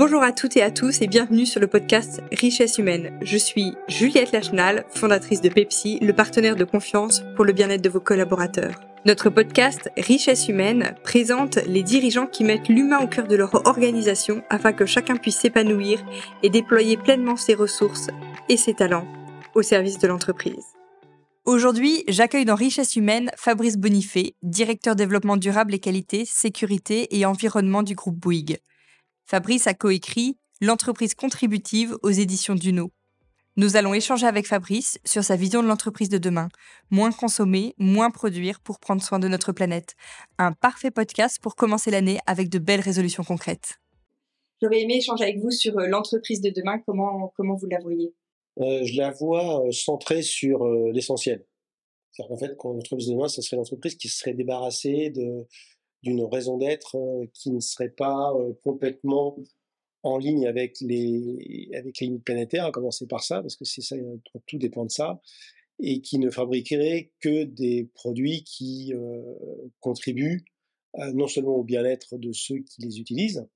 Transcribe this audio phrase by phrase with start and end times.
[0.00, 3.18] Bonjour à toutes et à tous et bienvenue sur le podcast Richesse humaine.
[3.20, 7.90] Je suis Juliette Lachenal, fondatrice de Pepsi, le partenaire de confiance pour le bien-être de
[7.90, 8.80] vos collaborateurs.
[9.04, 14.42] Notre podcast Richesse humaine présente les dirigeants qui mettent l'humain au cœur de leur organisation
[14.48, 16.02] afin que chacun puisse s'épanouir
[16.42, 18.08] et déployer pleinement ses ressources
[18.48, 19.06] et ses talents
[19.54, 20.64] au service de l'entreprise.
[21.44, 27.82] Aujourd'hui, j'accueille dans Richesse humaine Fabrice Bonifay, directeur développement durable et qualité, sécurité et environnement
[27.82, 28.60] du groupe Bouygues.
[29.30, 32.90] Fabrice a coécrit L'entreprise contributive aux éditions Duno.
[33.54, 36.48] Nous allons échanger avec Fabrice sur sa vision de l'entreprise de demain.
[36.90, 39.94] Moins consommer, moins produire pour prendre soin de notre planète.
[40.38, 43.78] Un parfait podcast pour commencer l'année avec de belles résolutions concrètes.
[44.60, 46.80] J'aurais aimé échanger avec vous sur euh, l'entreprise de demain.
[46.84, 48.12] Comment, comment vous la voyez?
[48.58, 51.46] Euh, Je la vois euh, centrée sur l'essentiel.
[52.10, 55.46] C'est-à-dire qu'en fait, quand l'entreprise de demain, ce serait l'entreprise qui serait débarrassée de,
[56.02, 56.96] d'une raison d'être
[57.34, 58.32] qui ne serait pas
[58.62, 59.36] complètement
[60.02, 63.82] en ligne avec les, avec les limites planétaires, à commencer par ça, parce que c'est
[63.82, 63.96] ça,
[64.46, 65.20] tout dépend de ça,
[65.78, 69.22] et qui ne fabriquerait que des produits qui euh,
[69.80, 70.44] contribuent
[71.14, 73.46] non seulement au bien-être de ceux qui les utilisent,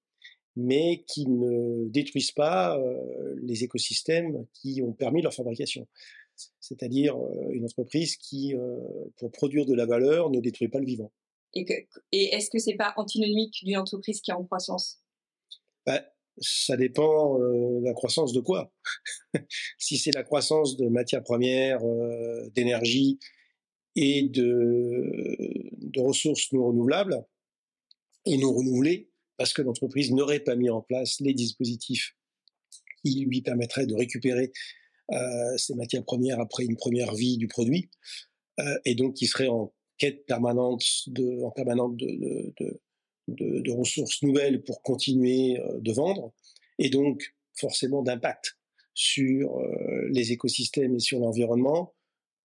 [0.54, 5.88] mais qui ne détruisent pas euh, les écosystèmes qui ont permis leur fabrication.
[6.60, 8.54] C'est-à-dire euh, une entreprise qui,
[9.16, 11.10] pour produire de la valeur, ne détruit pas le vivant.
[11.54, 15.00] Et, est-ce que c'est pas antinomique d'une entreprise qui est en croissance?
[15.86, 16.04] Bah,
[16.38, 18.72] ça dépend euh, la croissance de quoi?
[19.78, 23.18] si c'est la croissance de matières premières, euh, d'énergie
[23.96, 27.24] et de, de, ressources non renouvelables
[28.26, 32.16] et non renouvelées, parce que l'entreprise n'aurait pas mis en place les dispositifs
[33.04, 34.50] qui lui permettraient de récupérer
[35.12, 37.90] euh, ces matières premières après une première vie du produit,
[38.60, 44.22] euh, et donc qui serait en quête permanente de, en permanente de, de, de, ressources
[44.22, 46.32] nouvelles pour continuer euh, de vendre,
[46.78, 48.58] et donc forcément d'impact
[48.94, 51.94] sur euh, les écosystèmes et sur l'environnement,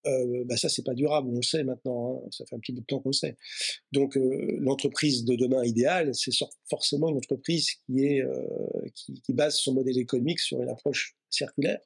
[0.07, 2.71] euh, bah ça c'est pas durable, on le sait maintenant, hein, ça fait un petit
[2.71, 3.35] bout de temps qu'on le sait.
[3.91, 6.31] Donc euh, l'entreprise de demain idéale, c'est
[6.69, 8.23] forcément une entreprise qui est
[8.95, 11.81] qui, base son modèle économique sur une approche circulaire.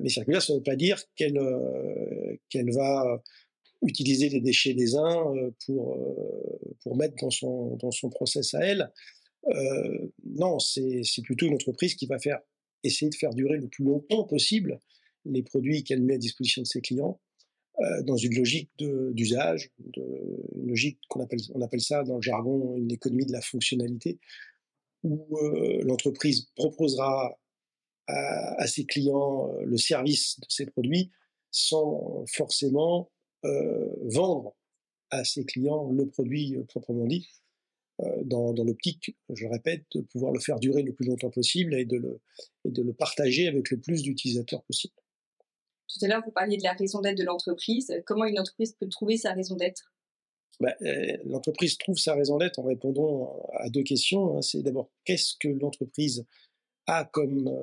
[0.00, 1.38] mais circulaire, ça ne veut pas dire qu'elle
[2.48, 3.22] qu'elle va
[3.82, 5.34] utiliser les déchets des uns
[5.66, 5.98] pour,
[6.82, 8.90] pour mettre dans son, dans son process à elle.
[9.48, 12.38] Euh, non, c'est plutôt une entreprise qui va faire
[12.84, 14.80] essayer de faire durer le plus longtemps possible
[15.24, 17.20] les produits qu'elle met à disposition de ses clients
[17.80, 22.76] euh, dans une logique d'usage, une logique qu'on appelle, on appelle ça dans le jargon
[22.76, 24.18] une économie de la fonctionnalité,
[25.04, 27.38] où euh, l'entreprise proposera
[28.08, 31.10] à, à, ses clients le service de ses produits
[31.50, 33.11] sans forcément euh,
[33.44, 34.54] vendre
[35.12, 37.28] à ses clients le produit euh, proprement dit,
[38.00, 41.74] euh, dans, dans l'optique, je répète, de pouvoir le faire durer le plus longtemps possible
[41.74, 42.20] et de le,
[42.64, 44.94] et de le partager avec le plus d'utilisateurs possible.
[45.88, 47.92] Tout à l'heure, vous parliez de la raison d'être de l'entreprise.
[48.06, 49.92] Comment une entreprise peut trouver sa raison d'être?
[50.58, 50.74] Bah,
[51.26, 54.38] L'entreprise trouve sa raison d'être en répondant à deux questions.
[54.38, 54.42] Hein.
[54.42, 56.24] C'est d'abord qu'est-ce que l'entreprise
[56.86, 57.54] a comme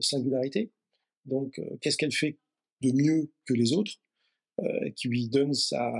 [0.00, 0.70] singularité?
[1.24, 2.38] Donc, qu'est-ce qu'elle fait
[2.82, 3.92] de mieux que les autres?
[4.58, 5.92] Euh, qui lui donne sa,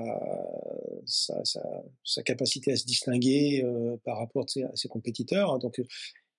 [2.25, 5.53] capacité à se distinguer euh, par rapport à ses compétiteurs.
[5.53, 5.59] Hein.
[5.59, 5.81] Donc,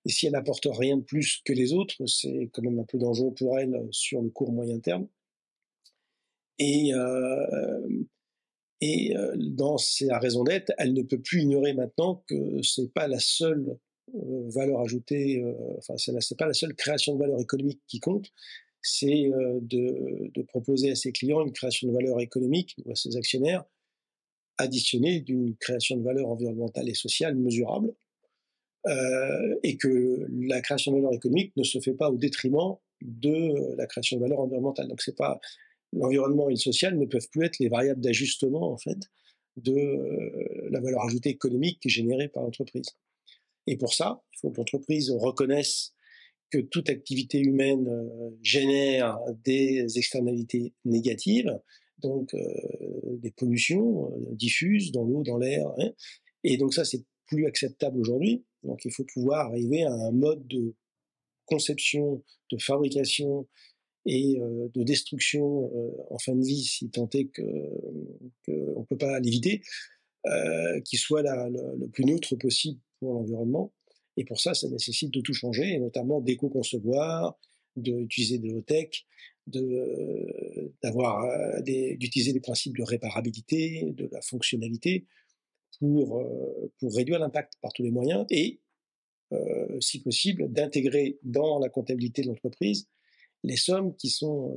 [0.04, 2.98] et si elle n'apporte rien de plus que les autres, c'est quand même un peu
[2.98, 5.06] dangereux pour elle sur le court moyen terme.
[6.58, 8.04] Et, euh,
[8.82, 13.20] euh, dans sa raison d'être, elle ne peut plus ignorer maintenant que c'est pas la
[13.20, 13.78] seule
[14.14, 18.26] euh, valeur ajoutée, euh, enfin c'est pas la seule création de valeur économique qui compte,
[18.82, 23.16] c'est euh, de, proposer à ses clients une création de valeur économique ou à ses
[23.16, 23.64] actionnaires
[24.58, 27.94] additionnée d'une création de valeur environnementale et sociale mesurable,
[28.86, 33.74] euh, et que la création de valeur économique ne se fait pas au détriment de
[33.76, 34.88] la création de valeur environnementale.
[34.88, 35.40] Donc c'est pas
[35.92, 38.98] l'environnement et le social ne peuvent plus être les variables d'ajustement en fait
[39.56, 42.86] de euh, la valeur ajoutée économique générée par l'entreprise.
[43.66, 45.92] Et pour ça, il faut que l'entreprise reconnaisse
[46.52, 51.58] que toute activité humaine euh, génère des externalités négatives,
[51.98, 52.40] donc euh,
[53.18, 55.66] des pollutions euh, diffuses dans l'eau, dans l'air.
[55.78, 55.90] Hein.
[56.44, 58.44] Et donc ça, c'est plus acceptable aujourd'hui.
[58.62, 60.74] Donc il faut pouvoir arriver à un mode de
[61.46, 63.48] conception, de fabrication
[64.04, 64.36] et
[64.74, 65.70] de destruction
[66.10, 67.42] en fin de vie, si tant est qu'on
[68.48, 69.62] ne peut pas l'éviter,
[70.84, 73.72] qui soit le plus neutre possible pour l'environnement
[74.16, 77.38] et pour ça, ça nécessite de tout changer, et notamment d'éco-concevoir,
[77.76, 79.06] d'utiliser de low-tech,
[79.46, 85.06] d'avoir euh, d'utiliser des principes de réparabilité, de la fonctionnalité
[85.78, 88.60] pour, euh, pour réduire l'impact par tous les moyens et
[89.80, 92.86] si possible, d'intégrer dans la comptabilité de l'entreprise
[93.44, 94.54] les sommes qui sont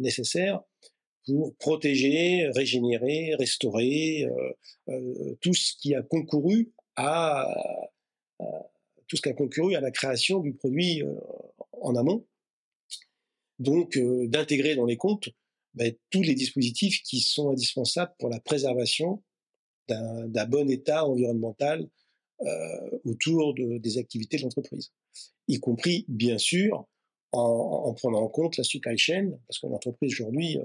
[0.00, 0.62] nécessaires
[1.24, 4.26] pour protéger, régénérer, restaurer
[5.40, 7.54] tout ce qui a concouru à,
[9.08, 11.02] tout ce qui a concouru à la création du produit
[11.72, 12.26] en amont.
[13.58, 15.28] Donc, d'intégrer dans les comptes
[15.74, 19.22] ben, tous les dispositifs qui sont indispensables pour la préservation
[19.88, 21.86] d'un bon état environnemental
[22.42, 24.92] euh, autour de, des activités de l'entreprise,
[25.48, 26.86] y compris bien sûr
[27.32, 30.64] en, en, prenant en compte la supply chain, parce que l'entreprise aujourd'hui, euh,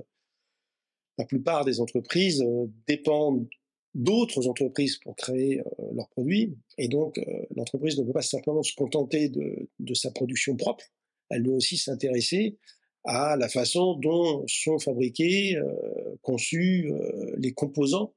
[1.18, 3.48] la plupart des entreprises euh, dépendent
[3.94, 7.24] d'autres entreprises pour créer euh, leurs produits, et donc euh,
[7.56, 10.86] l'entreprise ne peut pas simplement se contenter de, de sa production propre,
[11.30, 12.58] elle doit aussi s'intéresser
[13.04, 16.92] à la façon dont sont fabriqués, euh, conçus
[17.38, 18.14] les composants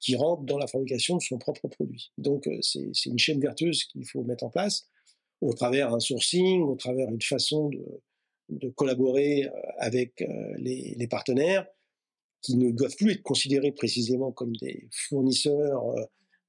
[0.00, 2.10] qui rentrent dans la fabrication de son propre produit.
[2.18, 4.88] Donc c'est une chaîne vertueuse qu'il faut mettre en place
[5.40, 8.02] au travers un sourcing, au travers une façon de,
[8.48, 9.48] de collaborer
[9.78, 10.22] avec
[10.58, 11.66] les, partenaires
[12.44, 15.82] qui ne doivent plus être considérés précisément comme des fournisseurs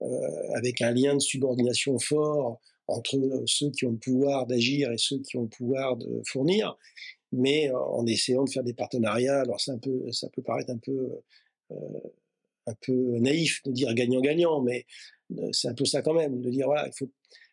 [0.01, 0.07] euh,
[0.53, 5.19] avec un lien de subordination fort entre ceux qui ont le pouvoir d'agir et ceux
[5.19, 6.77] qui ont le pouvoir de fournir,
[7.31, 9.39] mais en essayant de faire des partenariats.
[9.39, 11.12] Alors un peu, ça peut paraître un peu,
[11.71, 11.75] euh,
[12.68, 14.86] un peu naïf de dire gagnant-gagnant, mais
[15.53, 16.89] c'est un peu ça quand même, de dire voilà,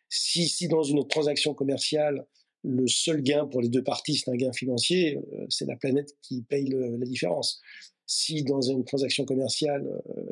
[0.09, 2.25] si, dans une transaction commerciale
[2.65, 5.17] le seul gain pour les deux parties c'est un gain financier,
[5.49, 7.61] c'est la planète qui paye la différence.
[8.15, 9.83] Si dans une transaction commerciale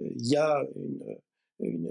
[0.04, 0.64] il y a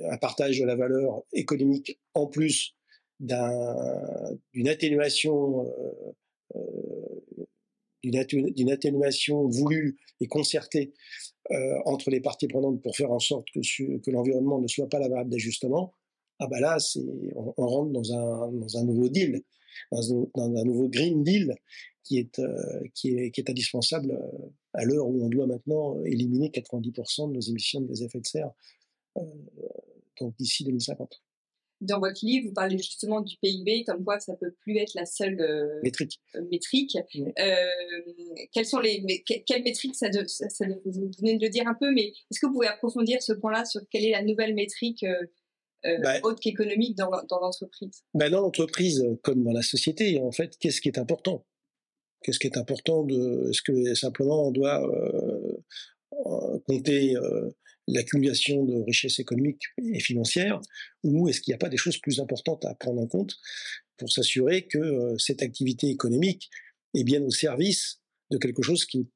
[0.08, 2.76] un partage de la valeur économique en plus
[3.18, 5.66] d'une atténuation
[6.56, 6.60] euh,
[8.02, 10.94] d'une atténuation voulue et concertée
[11.50, 15.08] euh, entre les parties prenantes pour faire en sorte que, l'environnement ne soit pas la
[15.08, 15.94] variable d'ajustement,
[16.38, 16.78] ah bah là,
[17.34, 19.42] on, rentre dans un nouveau deal,
[19.92, 21.54] dans un, dans un nouveau green deal
[22.04, 26.02] qui est, euh, qui est, qui est indispensable euh, à l'heure où on doit maintenant
[26.04, 28.50] éliminer 90% de nos émissions de gaz à effet de serre
[29.16, 29.22] euh,
[30.18, 31.22] donc d'ici 2050
[31.80, 35.06] dans votre livre, vous parlez justement du PIB, comme quoi ça peut plus être la
[35.06, 36.20] seule euh, métrique.
[36.34, 36.96] Euh, métrique.
[37.14, 37.28] Mmh.
[37.38, 41.48] Euh, quelles sont les, mais, quelles métriques ça, de, ça, ça, vous venez de le
[41.50, 44.22] dire un peu, mais est-ce que vous pouvez approfondir ce point-là sur quelle est la
[44.22, 45.04] nouvelle métrique
[45.84, 48.02] euh, euh bah, autre qu'économique dans, dans l'entreprise.
[48.14, 51.46] bah Dans l'entreprise, comme dans la société, en fait, qu'est-ce qui est important?
[52.22, 54.82] Qu'est-ce qui est important de Est-ce que simplement on doit
[56.66, 57.14] compter
[57.92, 60.60] l'accumulation de richesses économiques et financières,
[61.02, 63.36] ou est-ce qu'il n'y a pas des choses plus importantes à prendre en compte
[63.96, 66.50] pour s'assurer que euh, cette activité économique
[66.94, 68.00] est bien au service
[68.30, 69.06] de quelque chose qui est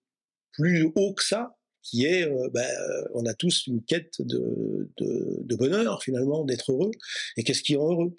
[0.53, 2.69] plus haut que ça, qui est, euh, ben,
[3.15, 4.89] on a tous une quête de,
[5.57, 6.91] bonheur finalement, d'être heureux,
[7.37, 8.15] et qu'est-ce qui rend heureux?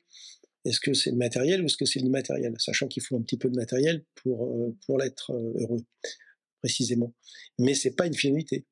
[0.63, 2.53] Est-ce que c'est le matériel ou est-ce que c'est l'immatériel?
[2.57, 5.83] Sachant qu'il faut un petit peu de matériel pour, euh, l'être heureux,
[6.61, 7.13] précisément.
[7.59, 8.65] Mais c'est pas une finalité.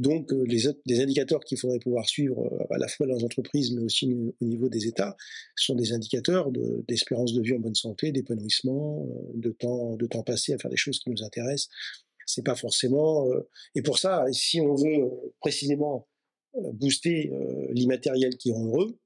[0.00, 3.70] Donc, euh, les, indicateurs qu'il faudrait pouvoir suivre euh, à la fois dans les entreprises,
[3.72, 4.10] mais aussi
[4.40, 5.14] au niveau des États,
[5.56, 6.50] sont des indicateurs
[6.88, 11.00] d'espérance de, vie en bonne santé, d'épanouissement, euh, de temps passé à faire des choses
[11.00, 11.68] qui nous intéressent.
[12.34, 13.26] C'est pas forcément.
[13.74, 15.10] et pour ça, si on veut
[15.40, 16.06] précisément
[16.54, 17.30] booster
[17.70, 18.98] l'immatériel qui rend heureux,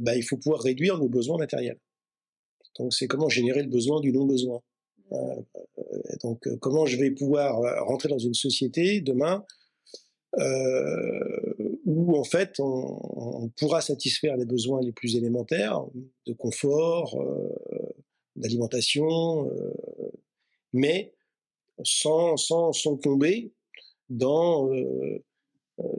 [0.00, 1.78] bah, il faut pouvoir réduire nos besoins matériels.
[2.78, 4.62] Donc, c'est comment générer le besoin du non-besoin.
[5.12, 5.42] Euh,
[6.22, 9.44] donc, euh, comment je vais pouvoir euh, rentrer dans une société demain
[11.86, 13.00] où en fait on,
[13.42, 15.84] on, pourra satisfaire les besoins les plus élémentaires
[16.24, 17.20] de confort,
[18.36, 19.50] d'alimentation,
[20.72, 21.12] mais
[21.84, 23.52] sans, sans, sans tomber
[24.08, 24.68] dans,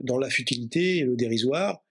[0.02, 1.82] dans la futilité et le dérisoire,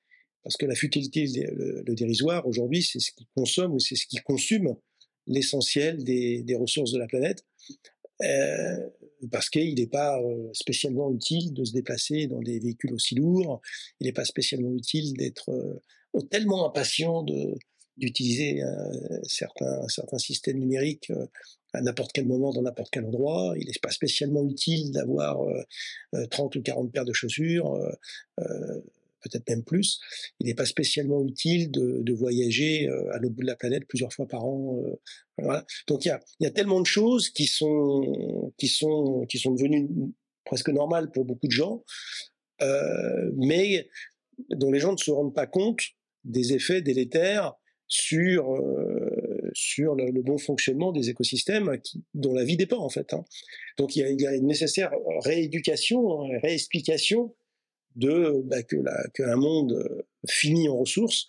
[0.43, 4.05] parce que la futilité et le, dérisoire aujourd'hui, c'est ce qui consomme ou c'est ce
[4.07, 4.75] qui consume
[5.27, 7.45] l'essentiel des, des, ressources de la planète,
[8.23, 8.89] euh,
[9.31, 13.61] parce qu'il n'est pas euh, spécialement utile de se déplacer dans des véhicules aussi lourds,
[13.99, 17.55] il n'est pas spécialement utile d'être euh, tellement impatient de
[17.97, 21.27] d'utiliser euh, certains, certains systèmes numériques euh,
[21.73, 23.53] à n'importe quel moment, dans n'importe quel endroit.
[23.57, 25.39] Il n'est pas spécialement utile d'avoir
[26.29, 27.77] 30 ou 40 paires de chaussures
[29.21, 29.99] peut-être même plus.
[30.39, 34.11] Il n'est pas spécialement utile de, voyager euh, à l'autre bout de la planète plusieurs
[34.11, 34.83] fois par an.
[35.39, 35.61] Euh.
[35.87, 39.51] Donc il y a, y a, tellement de choses qui sont, qui sont, qui sont
[39.51, 39.87] devenues
[40.43, 41.83] presque normales pour beaucoup de gens,
[42.61, 43.89] euh, mais
[44.49, 45.79] dont les gens ne se rendent pas compte
[46.23, 47.53] des effets délétères
[47.87, 49.00] sur euh,
[49.53, 51.77] sur le, bon fonctionnement des écosystèmes
[52.13, 53.13] dont la vie dépend en fait.
[53.13, 53.23] Hein.
[53.77, 54.91] Donc il y, a, une nécessaire
[55.23, 57.33] rééducation, réexplication
[57.95, 58.77] de bah, que
[59.13, 61.27] qu'un monde fini en ressources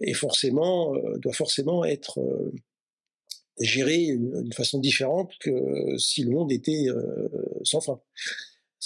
[0.00, 2.18] est forcément doit forcément être
[3.60, 6.86] géré d'une façon différente que si le monde était
[7.62, 8.00] sans fin.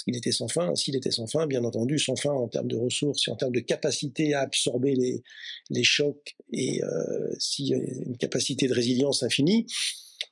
[0.01, 2.67] Parce qu'il était sans fin, s'il était sans fin, bien entendu, sans fin en termes
[2.67, 7.77] de ressources et en termes de capacité à absorber les, chocs et euh, y a
[7.77, 9.67] une capacité de résilience infinie,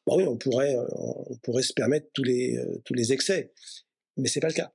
[0.08, 3.54] bah oui, on pourrait, on pourrait se permettre tous les, tous les excès.
[4.18, 4.74] Mais c'est pas le cas.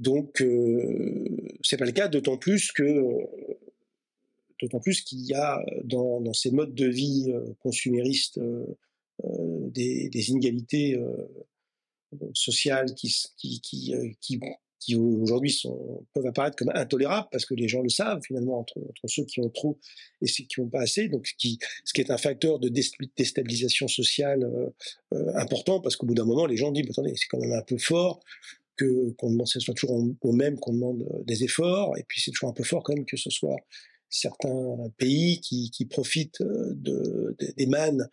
[0.00, 1.24] Donc, euh,
[1.62, 3.02] c'est pas le cas, d'autant plus que,
[4.60, 8.40] d'autant plus qu'il y a dans, ces modes de vie consuméristes
[9.22, 10.98] des, inégalités
[12.32, 14.08] sociales qui, qui, qui, euh,
[14.80, 15.62] qui, aujourd'hui
[16.12, 19.48] peuvent apparaître comme intolérables parce que les gens le savent finalement entre, ceux qui ont
[19.48, 19.78] trop
[20.20, 22.68] et ceux qui n'ont pas assez, donc ce qui, ce qui est un facteur de
[22.68, 24.68] déstabilisation sociale euh,
[25.14, 27.62] euh, important parce qu'au bout d'un moment les gens disent attendez c'est quand même un
[27.62, 28.20] peu fort
[28.76, 31.96] que qu'on demande ce soit toujours au même qu'on demande des efforts.
[31.96, 33.56] Et puis c'est toujours un peu fort quand même que ce soit
[34.10, 38.08] certains pays qui, profitent de, des mannes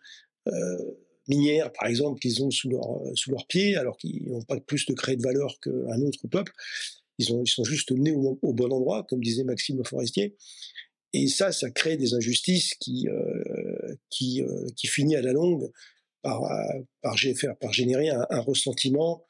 [1.28, 4.86] minières, par exemple, qu'ils ont sous leur, euh, leurs pieds, alors qu'ils n'ont pas plus
[4.86, 6.52] de créer de valeur qu'un autre peuple.
[7.18, 10.36] Ils, ont, ils sont juste nés au, bon endroit, comme disait Maxime Forestier.
[11.12, 13.94] Et ça, ça crée des injustices qui, euh,
[14.40, 15.70] euh, finit à la longue
[16.22, 16.42] par,
[17.02, 19.26] par générer un, ressentiment.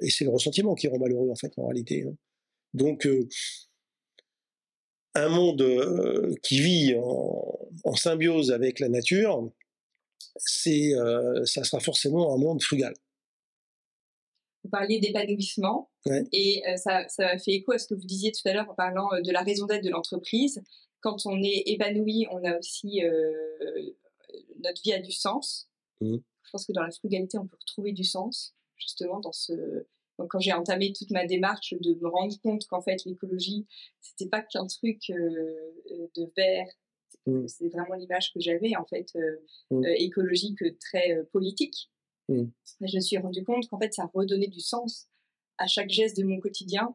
[0.00, 2.04] et c'est le ressentiment qui rend malheureux, en fait, en réalité.
[2.04, 2.16] Hein.
[2.74, 3.06] Donc,
[5.14, 5.64] un monde
[6.42, 9.50] qui vit en, symbiose avec la nature,
[10.38, 12.94] c'est, euh, ça sera forcément un monde frugal.
[14.64, 15.90] Vous parliez d'épanouissement
[16.32, 18.74] et euh, ça, ça fait écho à ce que vous disiez tout à l'heure en
[18.74, 20.62] parlant euh, de la raison d'être de l'entreprise.
[21.00, 23.00] Quand on est épanoui, on a aussi
[24.58, 25.68] notre vie a du sens.
[26.00, 26.16] Mmh.
[26.42, 29.52] Je pense que dans la frugalité, on peut retrouver du sens justement dans ce.
[30.18, 33.66] Donc, quand j'ai entamé toute ma démarche de me rendre compte qu'en fait l'écologie,
[34.00, 36.66] c'était pas qu'un truc de verre
[37.26, 37.48] Mmh.
[37.48, 39.36] C'est vraiment l'image que j'avais, en fait, euh,
[39.70, 39.84] mmh.
[39.84, 41.90] euh, écologique, très politique.
[42.28, 42.44] Mmh.
[42.80, 45.08] Je me suis rendu compte qu'en fait, ça redonnait du sens
[45.58, 46.94] à chaque geste de mon quotidien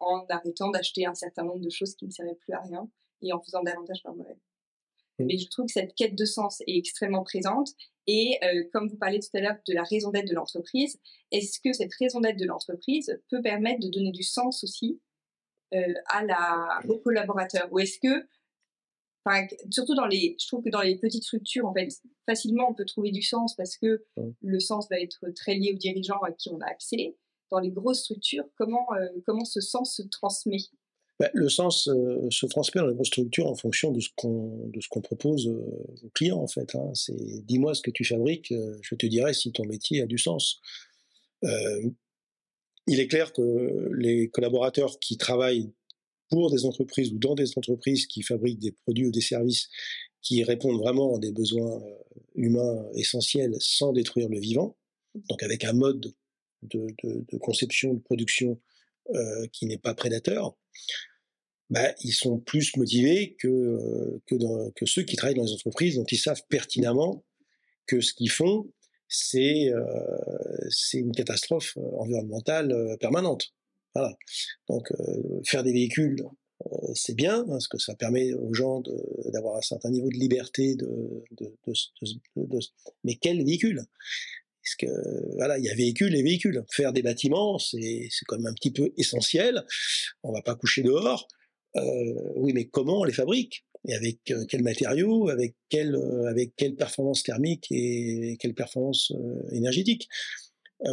[0.00, 2.90] en arrêtant d'acheter un certain nombre de choses qui ne servaient plus à rien
[3.22, 4.38] et en faisant davantage par moi-même.
[5.18, 7.68] Mais je trouve que cette quête de sens est extrêmement présente.
[8.06, 8.40] Et
[8.72, 10.98] comme vous parlez tout à l'heure de la raison d'être de l'entreprise,
[11.30, 14.98] est-ce que cette raison d'être de l'entreprise peut permettre de donner du sens aussi
[15.72, 18.26] à la, aux collaborateurs Ou est-ce que
[19.70, 21.88] surtout dans les, je trouve que dans les petites structures, en fait,
[22.26, 24.04] facilement on peut trouver du sens parce que
[24.40, 27.16] le sens va être très lié aux dirigeants à qui on a accès.
[27.50, 30.58] Dans les grosses structures, comment, euh, comment ce sens se transmet?
[31.18, 34.68] Bah, Le sens euh, se transmet dans les grosses structures en fonction de ce qu'on
[34.68, 36.76] de ce qu'on propose euh, aux clients, en fait.
[36.76, 36.92] Hein.
[36.94, 40.60] C'est dis-moi ce que tu fabriques, je te dirai si ton métier a du sens.
[41.42, 45.72] il est clair que les collaborateurs qui travaillent
[46.30, 49.68] pour des entreprises ou dans des entreprises qui fabriquent des produits ou des services
[50.22, 51.94] qui répondent vraiment à des besoins euh,
[52.34, 54.76] humains essentiels sans détruire le vivant,
[55.28, 56.14] donc avec un mode
[56.62, 56.86] de,
[57.38, 58.60] conception, de production
[59.14, 60.56] euh, qui n'est pas prédateur,
[61.70, 66.04] bah, ils sont plus motivés que, euh, que, ceux qui travaillent dans les entreprises dont
[66.04, 67.24] ils savent pertinemment
[67.86, 68.70] que ce qu'ils font,
[69.08, 69.72] c'est
[70.92, 73.52] une catastrophe environnementale permanente.
[73.94, 74.16] Voilà.
[74.68, 76.24] Donc euh, faire des véhicules,
[76.66, 78.82] euh, c'est bien parce que ça permet aux gens
[79.32, 80.76] d'avoir un certain niveau de liberté.
[83.04, 83.82] Mais quel véhicule?
[84.62, 86.64] Parce que voilà, il y a véhicules et véhicules.
[86.70, 89.64] Faire des bâtiments, c'est quand même un petit peu essentiel.
[90.22, 91.26] On va pas coucher dehors.
[91.76, 93.64] Euh, oui, mais comment on les fabrique?
[93.88, 95.96] Et avec euh, quels matériaux Avec quelle
[96.28, 99.12] avec quelle performance thermique et quelle performance
[99.52, 100.08] énergétique?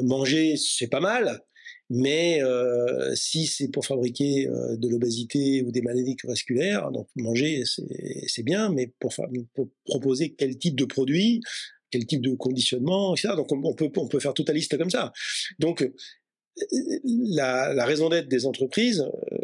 [0.04, 1.42] Manger, c'est pas mal.
[1.90, 7.64] Mais euh, si c'est pour fabriquer euh, de l'obésité ou des maladies cardiovasculaires, donc manger
[8.28, 9.14] c'est bien, mais pour,
[9.54, 11.42] pour, proposer quel type de produit,
[11.92, 13.36] quel type de conditionnement, etc.
[13.36, 15.14] Donc on, peut on peut faire toute la liste comme ça.
[15.60, 15.90] Donc
[17.04, 19.38] la, la raison d'être des entreprises, euh,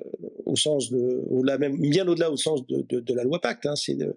[0.46, 3.76] au sens de, la même, bien au-delà au sens de, de, la loi Pacte, hein,
[3.76, 4.16] c'est de,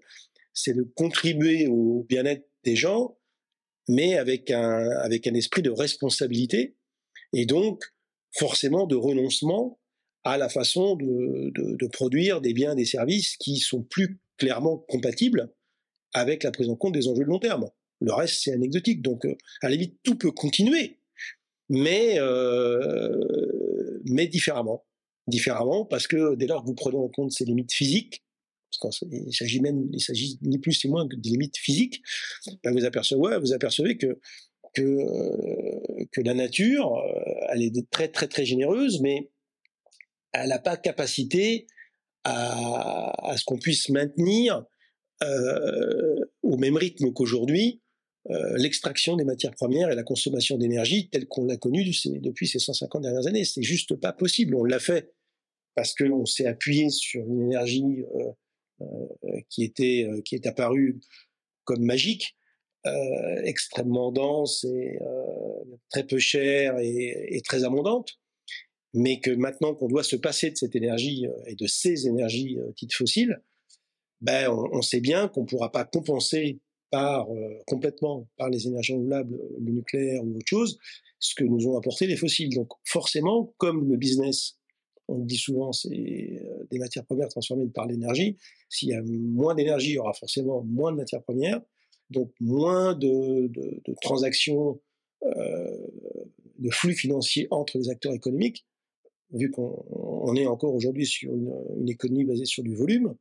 [0.66, 3.18] de contribuer au bien-être des gens,
[3.88, 6.76] mais avec un, avec un esprit de responsabilité.
[7.32, 7.84] Et donc,
[8.38, 9.78] forcément de renoncement
[10.24, 15.52] à la façon de, produire des biens, des services qui sont plus clairement compatibles
[16.12, 17.70] avec la prise en compte des enjeux de long terme.
[18.00, 19.02] Le reste, c'est anecdotique.
[19.02, 20.98] Donc, euh, à la limite, tout peut continuer,
[21.68, 24.84] mais, euh, mais différemment.
[25.28, 28.22] Différemment, parce que dès lors que vous prenez en compte ces limites physiques,
[28.80, 32.02] parce qu'il s'agit même, il s'agit ni plus ni moins que des limites physiques,
[32.62, 34.20] ben vous apercevez, vous apercevez que
[34.76, 39.30] que, euh, que la nature, euh, elle est très très très généreuse, mais
[40.32, 41.66] elle n'a pas capacité
[42.24, 44.64] à, ce qu'on puisse maintenir
[45.22, 47.80] euh, au même rythme qu'aujourd'hui
[48.56, 51.88] l'extraction des matières premières et la consommation d'énergie telle qu'on l'a connue
[52.20, 53.44] depuis ces 150 dernières années.
[53.44, 54.56] C'est juste pas possible.
[54.56, 55.12] On l'a fait
[55.76, 58.04] parce qu'on s'est appuyé sur une énergie
[59.48, 60.98] qui était qui est apparue
[61.62, 62.34] comme magique,
[62.86, 64.98] euh, extrêmement dense et
[65.90, 68.18] très peu chère et, très abondante.
[68.94, 72.94] Mais que maintenant qu'on doit se passer de cette énergie et de ces énergies dites
[72.94, 73.42] fossiles,
[74.22, 78.66] ben on, on sait bien qu'on ne pourra pas compenser par euh, complètement par les
[78.66, 80.78] énergies renouvelables, euh, le nucléaire ou autre chose,
[81.18, 82.54] ce que nous ont apporté les fossiles.
[82.54, 84.58] Donc forcément, comme le business,
[85.08, 88.36] on dit souvent, c'est euh, des matières premières transformées par l'énergie.
[88.68, 91.60] S'il y a moins d'énergie, il y aura forcément moins de matières premières,
[92.10, 93.50] donc moins de,
[94.00, 94.80] transactions,
[95.24, 95.86] euh,
[96.58, 98.64] de flux financiers entre les acteurs économiques,
[99.32, 103.14] vu qu'on est encore aujourd'hui sur une, économie basée sur du volume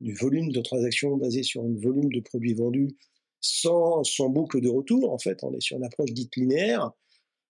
[0.00, 2.96] du volume de transactions basé sur un volume de produits vendus
[3.40, 5.12] sans, sans boucle de retour.
[5.12, 6.90] En fait, on est sur une approche dite linéaire.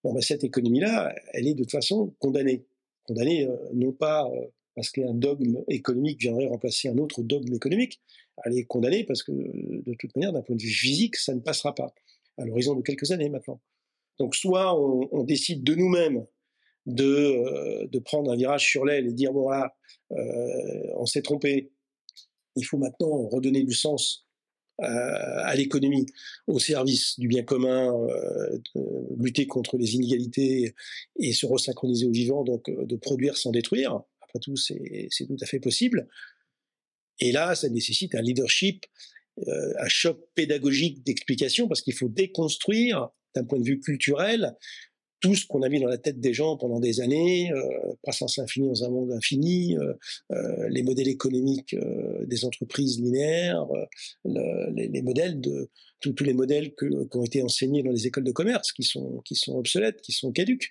[0.02, 2.64] Bon, ben, cette économie-là, elle est de toute façon condamnée.
[3.04, 8.00] Condamnée euh, non pas euh, parce qu'un dogme économique viendrait remplacer un autre dogme économique,
[8.44, 11.40] elle est condamnée parce que de toute manière, d'un point de vue physique, ça ne
[11.40, 11.94] passera pas,
[12.38, 13.60] à l'horizon de quelques années maintenant.
[14.18, 16.26] Donc soit on, décide de nous-mêmes
[16.86, 19.74] de, euh, de prendre un virage sur l'aile et dire, bon là,
[20.12, 21.70] euh, on s'est trompé,
[22.56, 24.26] il faut maintenant redonner du sens
[24.82, 26.06] euh, à l'économie,
[26.46, 28.58] au service du bien commun, euh,
[29.18, 30.74] lutter contre les inégalités
[31.18, 34.00] et se resynchroniser au vivant, donc euh, de produire sans détruire.
[34.22, 36.08] Après tout, c'est tout à fait possible.
[37.20, 38.86] Et là, ça nécessite un leadership,
[39.46, 44.56] un choc pédagogique d'explication, parce qu'il faut déconstruire, d'un point de vue culturel,
[45.20, 48.38] tout ce qu'on a mis dans la tête des gens pendant des années, euh, croissance
[48.38, 49.92] infinie dans un monde infini, euh,
[50.32, 53.84] euh, les modèles économiques euh, des entreprises linéaires, euh,
[54.24, 55.68] le, les, les, modèles de
[56.00, 59.34] tous les modèles qui ont été enseignés dans les écoles de commerce, qui sont qui
[59.34, 60.70] sont obsolètes, qui sont caduques.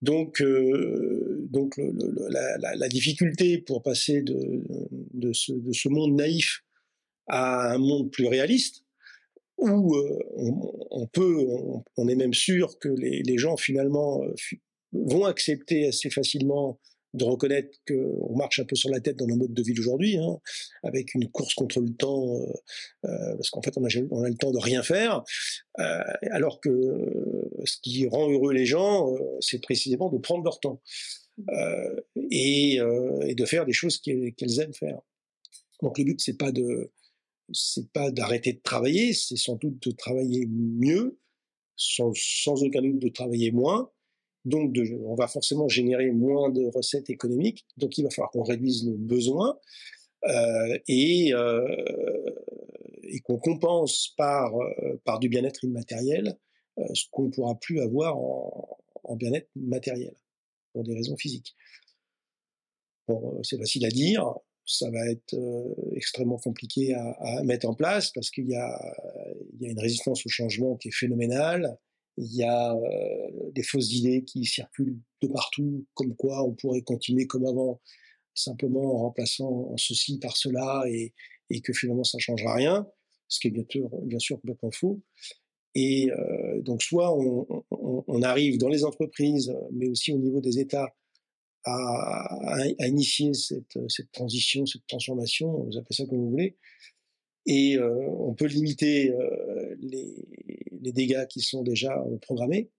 [0.00, 1.17] Donc, euh,
[1.48, 1.80] donc
[2.30, 6.62] la, difficulté pour passer de, ce, de ce monde naïf
[7.28, 8.84] à un monde plus réaliste,
[9.58, 10.18] où euh,
[10.90, 11.46] on, peut,
[11.96, 14.34] on, est même sûr que les, gens finalement euh,
[14.92, 16.78] vont accepter assez facilement
[17.14, 20.18] de reconnaître qu'on marche un peu sur la tête dans nos modes de vie d'aujourd'hui,
[20.18, 20.38] hein,
[20.82, 22.36] avec une course contre le temps,
[23.04, 25.24] euh, parce qu'en fait on a, le temps de rien faire,
[26.30, 26.70] alors que
[27.64, 30.82] ce qui rend heureux les gens, c'est précisément de prendre leur temps
[32.30, 35.00] et, et, de faire des choses qu'elles aiment faire.
[35.82, 36.90] Donc le but c'est pas de
[37.52, 41.18] c'est pas d'arrêter de travailler, c'est sans doute de travailler mieux,
[41.76, 43.90] sans, sans, aucun doute de travailler moins.
[44.44, 44.74] Donc,
[45.04, 47.66] on va forcément générer moins de recettes économiques.
[47.76, 49.58] Donc, il va falloir qu'on réduise nos besoins
[50.26, 52.30] euh, et, euh,
[53.02, 56.36] et qu'on compense par, euh, par du bien-être immatériel
[56.78, 60.14] euh, ce qu'on ne pourra plus avoir en, en bien-être matériel
[60.72, 61.54] pour des raisons physiques.
[63.06, 64.34] Bon, euh, c'est facile à dire
[64.66, 68.94] ça va être euh, extrêmement compliqué à, mettre en place parce qu'il y a
[69.60, 71.78] une résistance au changement qui est phénoménale.
[72.18, 76.82] Il y a euh, des fausses idées qui circulent de partout, comme quoi on pourrait
[76.82, 77.80] continuer comme avant,
[78.34, 81.14] simplement en remplaçant ceci par cela et,
[81.48, 82.86] et que finalement ça ne changera rien,
[83.28, 85.00] ce qui est bien sûr, bien sûr complètement faux.
[85.74, 90.94] Et euh, donc soit on, arrive dans les entreprises, mais aussi au niveau des États,
[91.64, 93.78] à, initier cette,
[94.12, 96.56] transition, cette transformation, vous appelez ça comme vous voulez,
[97.46, 100.14] et euh, on peut limiter euh, les,
[100.92, 102.70] dégâts qui sont déjà programmés,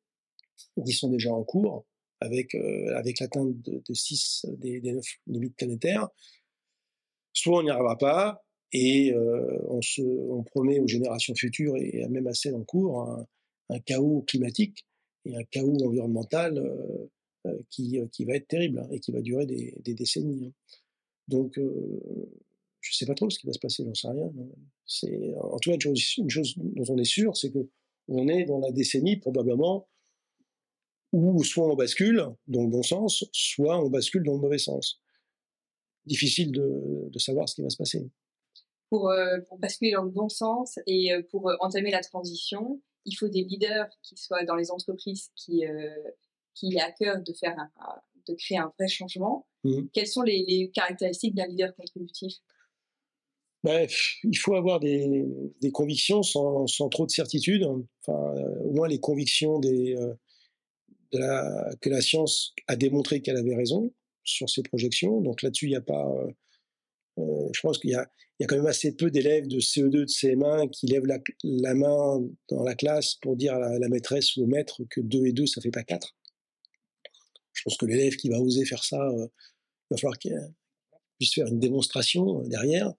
[0.84, 1.86] qui sont déjà en cours,
[2.22, 2.56] avec,
[2.96, 6.10] avec l'atteinte de, de 6 des, des 9 limites planétaires.
[7.34, 10.02] Soit on n'y arrivera pas, et euh, on, se,
[10.46, 13.02] promet aux générations futures et même à celles en cours
[13.70, 14.86] un, chaos climatique
[15.26, 17.10] et un chaos environnemental euh,
[17.48, 20.48] euh, qui, qui va être terrible hein, et qui va durer des, décennies.
[20.48, 20.54] Hein.
[21.28, 24.26] Donc, je ne sais pas trop ce qui va se passer, j'en sais rien.
[24.26, 25.34] Hein.
[25.42, 27.70] En tout cas, une chose, dont on est sûr, c'est que
[28.08, 29.88] on est dans la décennie probablement
[31.12, 35.00] où soit on bascule dans le bon sens, soit on bascule dans le mauvais sens.
[36.08, 38.10] Difficile de savoir ce qui va se passer.
[38.90, 43.28] Pour, euh, pour basculer dans le bon sens et pour entamer la transition, il faut
[43.28, 45.90] des leaders qui soient dans les entreprises qui, euh,
[46.56, 47.70] qui a à cœur de faire un,
[48.28, 49.48] de créer un vrai changement.
[49.64, 49.82] Mmh.
[49.94, 52.34] Quelles sont les, les caractéristiques d'un leader contributif?
[53.64, 55.26] Bref, il faut avoir des,
[55.62, 57.64] des convictions sans, sans, trop de certitude.
[58.02, 60.14] Enfin, euh, au moins les convictions des, euh,
[61.12, 63.94] de la, que la science a démontré qu'elle avait raison.
[64.24, 65.22] sur ces projections.
[65.22, 66.08] Donc là-dessus, il n'y a pas.
[67.54, 68.08] Je pense qu'il y, a,
[68.48, 72.76] quand même assez peu d'élèves de CE2, de CM1 qui lèvent la, main dans la
[72.76, 75.72] classe pour dire à la, maîtresse ou au maître que 2 et 2, ça fait
[75.72, 76.16] pas 4.
[77.54, 79.28] Je pense que l'élève qui va oser faire ça, il
[79.92, 80.38] va falloir qu'il
[81.18, 82.94] puisse faire une démonstration derrière.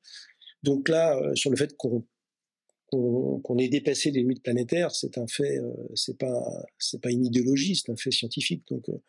[0.62, 5.72] Donc là, sur le fait qu'on ait dépassé les limites planétaires, c'est un fait, euh,
[5.94, 6.42] c'est pas
[6.78, 8.64] c'est pas une idéologie, c'est un fait scientifique.
[8.68, 9.00] Donc euh,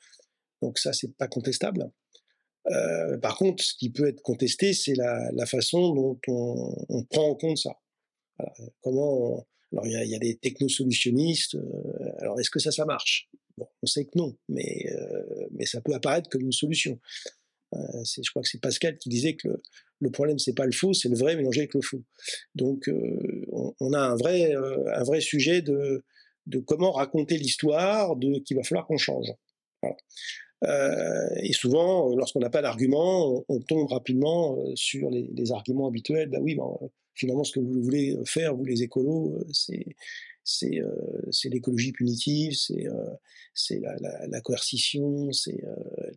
[0.62, 1.92] donc ça c'est pas contestable.
[2.68, 7.36] Euh, par contre, ce qui peut être contesté, c'est la, façon dont on, prend en
[7.36, 7.80] compte ça.
[8.82, 11.58] comment alors il y a, des technosolutionnistes.
[12.20, 13.30] alors est-ce que ça ça marche?
[13.58, 14.86] Bon, On sait que non, mais
[15.52, 17.00] mais ça peut apparaître comme une solution.
[17.74, 19.62] je crois que c'est Pascal qui disait que le,
[20.02, 22.04] le problème, c'est pas le faux, c'est le vrai mélangé avec le faux.
[22.56, 23.46] Donc, euh,
[23.80, 26.04] on, a un vrai, euh, un vrai sujet de,
[26.48, 29.28] de comment raconter l'histoire, de qu'il va falloir qu'on change.
[30.64, 36.30] Euh, et souvent, lorsqu'on n'a pas d'argument, on, tombe rapidement sur les, arguments habituels.
[36.30, 36.58] Bah oui,
[37.14, 39.86] finalement, ce que vous voulez faire, vous les écolos, c'est
[40.44, 42.54] c'est l'écologie punitive,
[43.54, 45.62] c'est la, coercition, c'est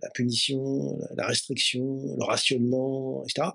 [0.03, 3.51] la punition, la restriction, le rationnement, etc.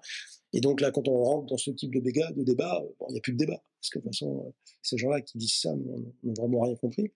[0.54, 3.34] Et donc là, quand on rentre dans ce type de débat, il n'y a plus
[3.34, 3.63] de débat.
[3.80, 7.12] Parce que de toute façon, ces gens-là qui disent ça n'ont vraiment rien compris.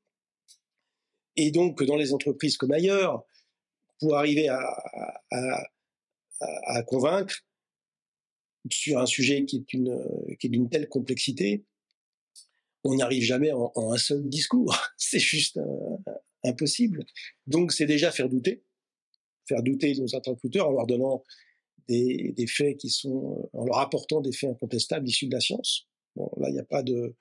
[1.35, 3.25] Et donc, dans les entreprises comme ailleurs,
[4.03, 5.63] pour arriver à,
[6.87, 7.35] convaincre
[8.69, 11.63] sur un sujet qui est d'une telle complexité,
[12.83, 14.75] on n'y arrive jamais en, un seul discours.
[14.97, 15.97] c'est juste euh,
[16.43, 17.05] impossible.
[17.47, 18.65] Donc c'est déjà faire douter,
[19.47, 21.23] faire douter nos interlocuteurs en leur donnant
[21.87, 25.87] des, faits qui sont, euh, en leur apportant des faits incontestables issus de la science.
[26.17, 27.15] Bon, là, il n'y a pas de,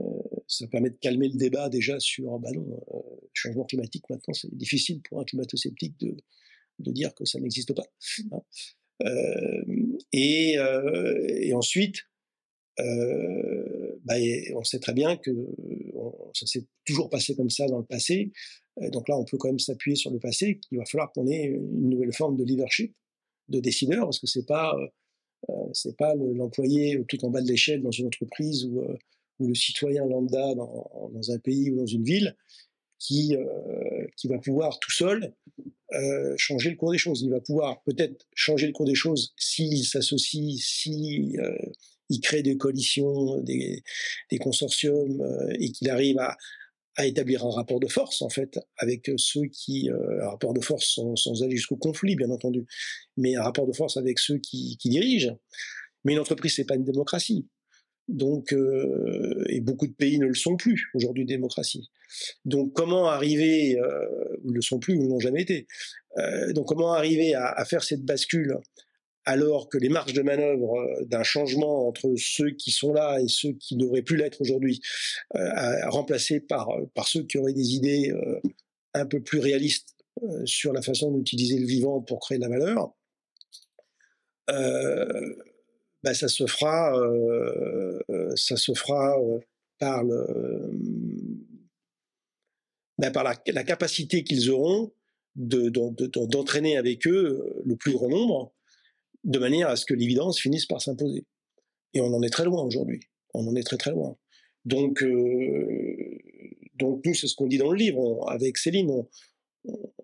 [0.00, 0.02] euh,
[0.50, 2.82] ça permet de calmer le débat déjà sur, bah non,
[3.32, 6.16] changement climatique maintenant, c'est difficile pour un climato-sceptique de,
[6.78, 7.86] de dire que ça n'existe pas.
[8.32, 8.42] Hein.
[10.12, 12.02] et, et, ensuite,
[12.76, 14.14] bah,
[14.54, 15.30] on sait très bien que
[16.34, 18.32] ça s'est toujours passé comme ça dans le passé.
[18.92, 21.44] donc là, on peut quand même s'appuyer sur le passé, qu'il va falloir qu'on ait
[21.44, 22.94] une nouvelle forme de leadership,
[23.48, 24.74] de décideur, parce que c'est pas
[25.48, 28.96] euh, c'est pas l'employé tout en bas de l'échelle dans une entreprise ou, euh,
[29.40, 32.36] ou le citoyen lambda dans, un pays ou dans une ville
[32.98, 35.34] qui euh, qui va pouvoir tout seul
[36.36, 37.22] changer le cours des choses.
[37.22, 41.36] Il va pouvoir peut-être changer le cours des choses s'il s'associe, si
[42.10, 43.82] il crée des coalitions, des,
[44.40, 46.36] consortiums, euh, et qu'il arrive à,
[47.02, 51.00] établir un rapport de force en fait avec ceux qui euh, un rapport de force
[51.14, 52.66] sans, aller jusqu'au conflit bien entendu
[53.16, 55.34] mais un rapport de force avec ceux qui, dirigent
[56.04, 57.48] mais une entreprise c'est pas une démocratie
[58.10, 61.90] donc euh, et beaucoup de pays ne le sont plus aujourd'hui démocratie.
[62.44, 63.78] Donc comment arriver
[64.42, 65.66] ou ne le sont plus ou n'ont jamais été
[66.54, 68.58] donc comment arriver à, faire cette bascule
[69.24, 73.28] alors que les marges de manœuvre euh, d'un changement entre ceux qui sont là et
[73.28, 74.80] ceux qui ne devraient plus l'être aujourd'hui,
[75.36, 78.12] euh, remplacés par, euh, par ceux qui auraient des idées
[78.94, 79.94] un peu plus réalistes
[80.44, 82.94] sur la façon d'utiliser le vivant pour créer de la valeur,
[86.02, 86.92] bah, ça se fera,
[88.36, 89.16] ça se fera
[89.78, 90.70] par, le,
[92.98, 94.92] bah, par la, capacité qu'ils auront
[95.36, 98.52] d'entraîner avec eux le plus grand nombre
[99.24, 101.26] de manière à ce que l'évidence finisse par s'imposer.
[101.94, 103.00] Et on en est très loin aujourd'hui.
[103.34, 104.16] On en est très très loin.
[104.64, 106.18] Donc, euh,
[106.74, 108.28] donc nous, c'est ce qu'on dit dans le livre.
[108.28, 108.90] avec Céline,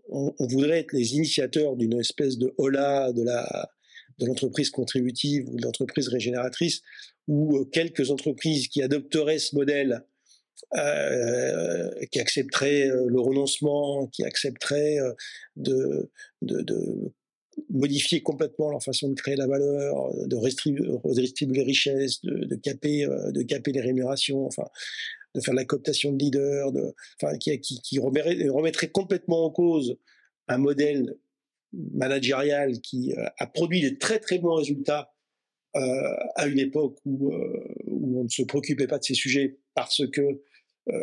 [0.08, 3.70] on, voudrait être les initiateurs d'une espèce de hola de la
[4.18, 6.82] de l'entreprise contributive ou de l'entreprise régénératrice,
[7.28, 10.04] ou euh, quelques entreprises qui adopteraient ce modèle,
[10.76, 14.98] euh, qui accepteraient le renoncement, qui accepteraient
[15.56, 17.12] de, de, de
[17.70, 23.04] modifier complètement leur façon de créer la valeur, de redistribuer les richesses, de, de, caper,
[23.04, 24.66] euh, de caper les rémunérations, enfin,
[25.34, 29.96] de faire la cooptation de leaders, de, enfin, qui, qui, remettrait, complètement en cause
[30.48, 31.16] un modèle
[31.72, 35.12] managérial qui euh, a produit de très très bons résultats
[35.76, 35.80] euh,
[36.36, 40.06] à une époque où, euh, où on ne se préoccupait pas de ces sujets parce
[40.08, 40.40] que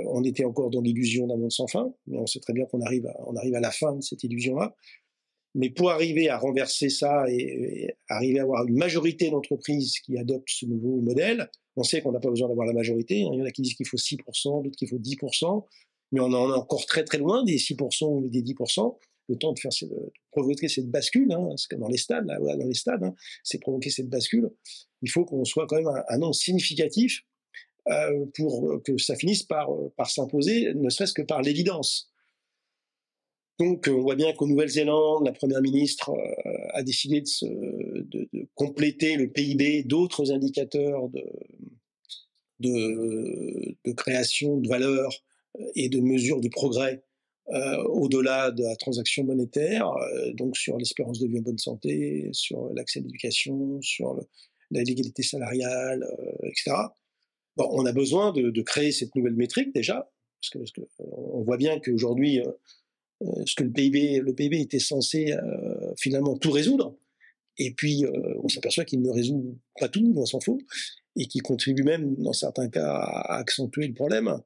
[0.06, 2.80] on était encore dans l'illusion d'un monde sans fin, mais on sait très bien qu'on
[2.80, 4.78] arrive, on arrive à la fin de cette illusion-là.
[5.56, 10.48] Mais pour arriver à renverser ça et, arriver à avoir une majorité d'entreprises qui adoptent
[10.48, 13.16] ce nouveau modèle, on sait qu'on n'a pas besoin d'avoir la majorité.
[13.16, 15.66] Il y en a qui disent qu'il faut 6%, d'autres qu'il faut 10%,
[16.14, 18.98] mais on en est encore très très loin des 6% ou des 10%.
[19.30, 19.72] Le temps de faire
[20.32, 23.90] provoquer cette bascule, hein, comme dans les stades, là, dans les stades, hein, c'est provoquer
[23.90, 24.50] cette bascule.
[25.02, 27.22] Il faut qu'on soit quand même un, un nombre significatif
[27.90, 32.10] euh, pour que ça finisse par, par s'imposer, ne serait-ce que par l'évidence.
[33.60, 36.12] Donc, on voit bien qu'en Nouvelle-Zélande, la première ministre
[36.74, 41.24] a décidé de, compléter le PIB d'autres indicateurs de,
[42.60, 45.12] de, création de valeur
[45.76, 47.04] et de mesure du progrès
[47.48, 49.92] au-delà de la transaction monétaire,
[50.36, 54.16] donc sur l'espérance de vie en bonne santé, sur l'accès à l'éducation, sur
[54.72, 56.08] la l'égalité salariale,
[56.44, 56.72] etc.
[57.56, 60.10] Bon, on a besoin de, créer cette nouvelle métrique déjà,
[60.42, 65.34] parce que, on voit bien qu'aujourd'hui, euh, ce que le PIB, le PIB était censé
[65.34, 66.96] euh, finalement tout résoudre,
[67.58, 70.60] et puis euh, on s'aperçoit qu'il ne résout pas tout, on s'en fout,
[71.16, 74.40] et qu'il contribue même dans certains cas à accentuer le problème.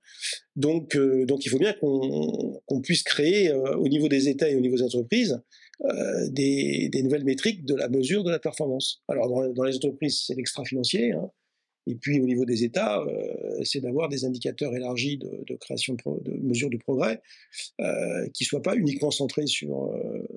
[0.56, 4.76] Donc, donc il faut bien qu'on puisse créer au niveau des États et au niveau
[4.76, 5.42] des entreprises
[6.30, 9.02] des, nouvelles métriques de la mesure de la performance.
[9.08, 11.14] Alors dans, les entreprises, c'est l'extra-financier.
[11.14, 11.32] Hein,
[11.88, 16.70] et puis au niveau des États, euh, c'est d'avoir des indicateurs élargis de, création de,
[16.70, 17.22] de progrès
[17.80, 20.28] euh, qui ne soient pas uniquement centrés sur euh,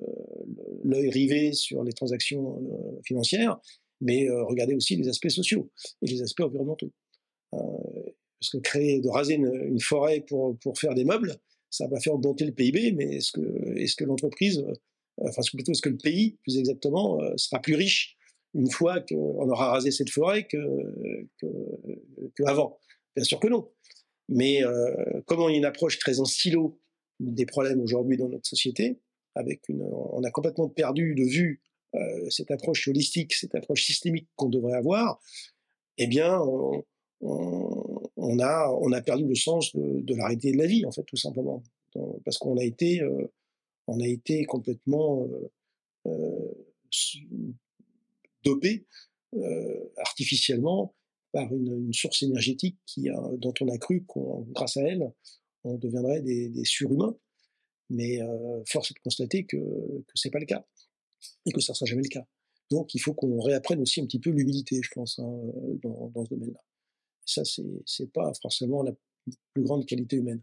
[0.83, 2.61] l'œil rivé sur les transactions
[3.05, 3.59] financières,
[3.99, 5.69] mais regarder aussi les aspects sociaux
[6.01, 6.91] et les aspects environnementaux.
[7.51, 11.35] parce que créer, de raser une, forêt pour, pour faire des meubles,
[11.69, 14.63] ça va faire augmenter le PIB, mais est-ce que, est-ce que l'entreprise,
[15.17, 18.17] enfin plutôt est-ce que le pays, plus exactement, sera plus riche
[18.53, 20.57] une fois qu'on aura rasé cette forêt que,
[21.39, 22.77] que, avant?
[23.15, 23.69] Bien sûr que non.
[24.29, 26.79] Mais euh, comme on a une approche très en silo
[27.19, 28.99] des problèmes aujourd'hui dans notre société,
[29.35, 31.61] avec une, on a complètement perdu de vue
[31.95, 35.19] euh, cette approche holistique, cette approche systémique qu'on devrait avoir,
[35.97, 36.83] eh bien, on,
[38.39, 41.03] a, on a perdu le sens de, de la réalité de la vie, en fait,
[41.03, 41.63] tout simplement.
[42.23, 43.27] Parce qu'on a été, euh,
[43.87, 45.27] a été complètement
[46.07, 46.51] euh,
[48.43, 48.85] dopé
[49.97, 50.93] artificiellement
[51.31, 55.11] par une, source énergétique qui dont on a cru qu'on, grâce à elle,
[55.63, 57.15] on deviendrait des, surhumains.
[57.93, 58.19] Mais
[58.67, 59.57] force est de constater que
[60.13, 60.65] ce n'est pas le cas
[61.45, 62.25] et que ça ne sera jamais le cas.
[62.71, 65.29] Donc il faut qu'on réapprenne aussi un petit peu l'humilité, je pense, hein,
[65.83, 66.59] dans, dans, ce domaine-là.
[67.25, 68.93] Ça, c'est, c'est pas forcément la
[69.53, 70.41] plus grande qualité humaine.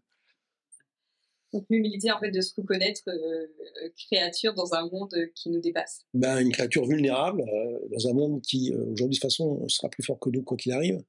[1.52, 3.46] Donc l'humilité en fait de se reconnaître euh,
[3.96, 6.00] créature dans un monde qui nous dépasse.
[6.12, 9.88] Ben, une créature vulnérable euh, dans un monde qui euh, aujourd'hui de toute façon sera
[9.88, 11.02] plus fort que nous quoi qu'il arrive.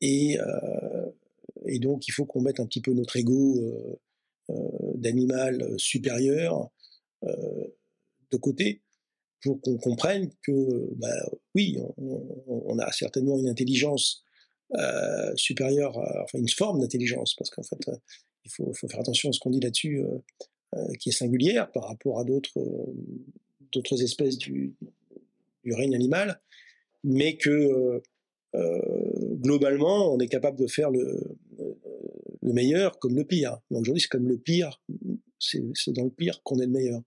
[0.00, 0.36] Et,
[1.66, 3.54] et donc il faut qu'on mette un petit peu notre ego
[5.02, 6.70] d'animal supérieur
[7.22, 8.82] de côté
[9.42, 11.14] pour qu'on comprenne que ben,
[11.54, 14.24] oui on, a certainement une intelligence
[15.36, 17.78] supérieure, enfin une forme d'intelligence parce qu'en fait
[18.44, 20.18] il faut, faire attention à ce qu'on dit là-dessus, euh,
[20.74, 24.74] euh, qui est singulière par rapport à d'autres euh, espèces du,
[25.64, 26.40] règne animal,
[27.04, 28.02] mais que
[28.54, 31.31] globalement, on est capable de faire le,
[32.42, 33.58] meilleur comme le pire.
[33.70, 34.80] Mais aujourd'hui, c'est comme le pire,
[35.38, 37.02] c'est dans le pire qu'on est le meilleur.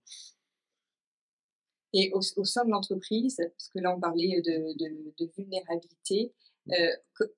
[1.92, 6.32] Et au, sein de l'entreprise, parce que là on parlait de, vulnérabilité,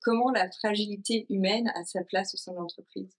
[0.01, 3.11] comment la fragilité humaine a sa place au sein de l'entreprise?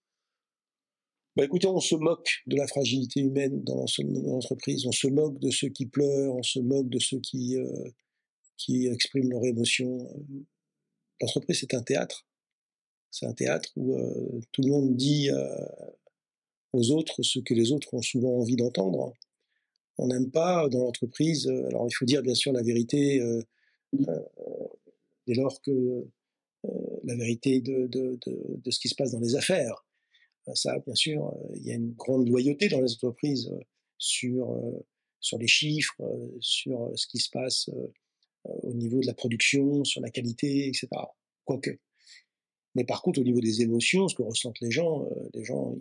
[1.36, 3.86] Bah, écoutez, on se moque de la fragilité humaine dans
[4.26, 7.90] l'entreprise, on se moque de ceux qui pleurent, on se moque de ceux qui, euh,
[8.58, 9.98] qui expriment leurs émotions.
[11.22, 12.26] L'entreprise, c'est un théâtre.
[13.12, 15.66] C'est un théâtre où euh, tout le monde dit euh,
[16.74, 19.14] aux autres ce que les autres ont souvent envie d'entendre.
[19.98, 23.22] On n'aime pas dans l'entreprise, alors il faut dire bien sûr la vérité
[23.92, 26.08] dès lors que
[27.04, 29.84] la vérité de, de, de, ce qui se passe dans les affaires
[30.56, 33.60] ça, bien sûr, euh, il y a une grande loyauté dans les entreprises euh,
[33.98, 34.86] sur, euh,
[35.20, 36.02] sur les chiffres,
[36.40, 37.70] sur ce qui se passe
[38.46, 40.88] au niveau de la production, sur la qualité, etc.
[41.44, 41.78] Quoique.
[42.76, 45.76] Mais par contre, au niveau des émotions, ce que ressentent les gens, les gens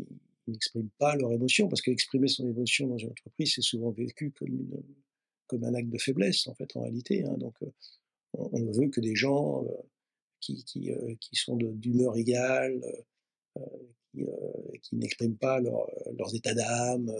[0.46, 5.64] n'expriment pas leurs émotions, parce qu'exprimer son émotion dans une entreprise, c'est souvent vécu comme,
[5.64, 7.24] un acte de faiblesse, en fait, en réalité.
[7.24, 7.36] Hein.
[7.38, 7.54] Donc,
[8.32, 9.64] on, ne veut que des gens
[10.40, 12.80] qui, qui, sont d'humeur égale,
[14.16, 17.12] euh, qui, n'expriment pas leurs états d'âme,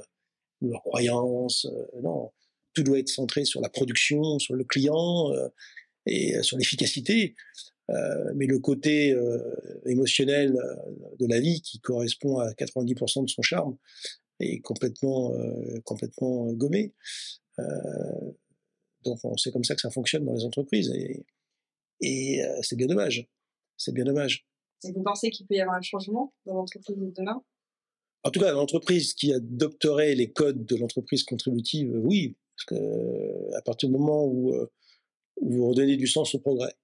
[0.61, 1.67] ou leurs croyances.
[1.67, 2.33] Euh, non,
[2.73, 5.49] tout doit être centré sur la production, sur le client euh,
[6.07, 7.35] et sur l'efficacité.
[8.35, 9.17] Mais le côté
[9.87, 10.59] émotionnel
[11.19, 13.77] de la vie qui correspond à 90% de son charme
[14.41, 15.33] est complètement,
[15.85, 16.93] complètement gommé.
[19.05, 21.25] donc c'est comme ça que ça fonctionne dans les entreprises et,
[22.01, 23.29] et c'est bien dommage.
[23.77, 24.47] C'est bien dommage.
[24.85, 27.43] Vous pensez qu'il peut y avoir un changement dans l'entreprise de demain?
[28.25, 32.75] En tout cas, l'entreprise qui adopterait les codes de l'entreprise contributive, euh, oui, parce que
[32.75, 34.71] euh, à partir du moment euh,
[35.41, 36.75] où, vous redonnez du sens au progrès,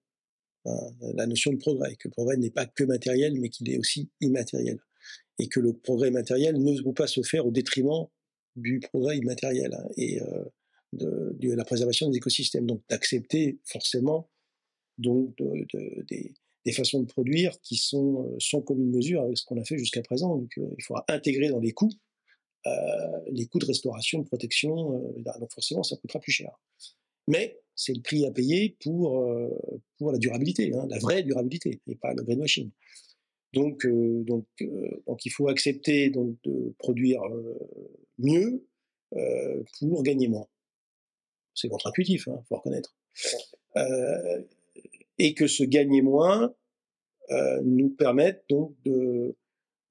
[0.64, 4.10] la notion de progrès, que le progrès n'est pas que matériel, mais qu'il est aussi
[4.20, 4.78] immatériel,
[5.38, 8.06] et que le progrès matériel ne peut pas se faire au détriment
[8.56, 10.20] du progrès immatériel hein, et
[10.92, 12.66] de, la préservation des écosystèmes.
[12.66, 14.30] Donc d'accepter forcément
[14.98, 15.36] donc
[16.08, 20.02] des, façons de produire qui sont sans commune mesure avec ce qu'on a fait jusqu'à
[20.02, 20.46] présent.
[20.56, 21.92] Il faudra intégrer dans les coûts
[23.30, 25.14] les coûts de restauration, de protection.
[25.18, 26.50] donc forcément, ça coûtera plus cher.
[27.28, 29.22] Mais c'est le prix à payer pour,
[29.98, 32.70] pour la durabilité, hein, la vraie durabilité, et pas le greenwashing.
[33.52, 34.46] Donc, donc,
[35.06, 37.20] donc il faut accepter donc, de produire
[38.18, 38.66] mieux
[39.78, 40.46] pour gagner moins.
[41.54, 42.96] C'est contre-intuitif, il hein, faut reconnaître.
[45.18, 46.54] et que ce gagner moins
[47.62, 49.36] nous permette donc de,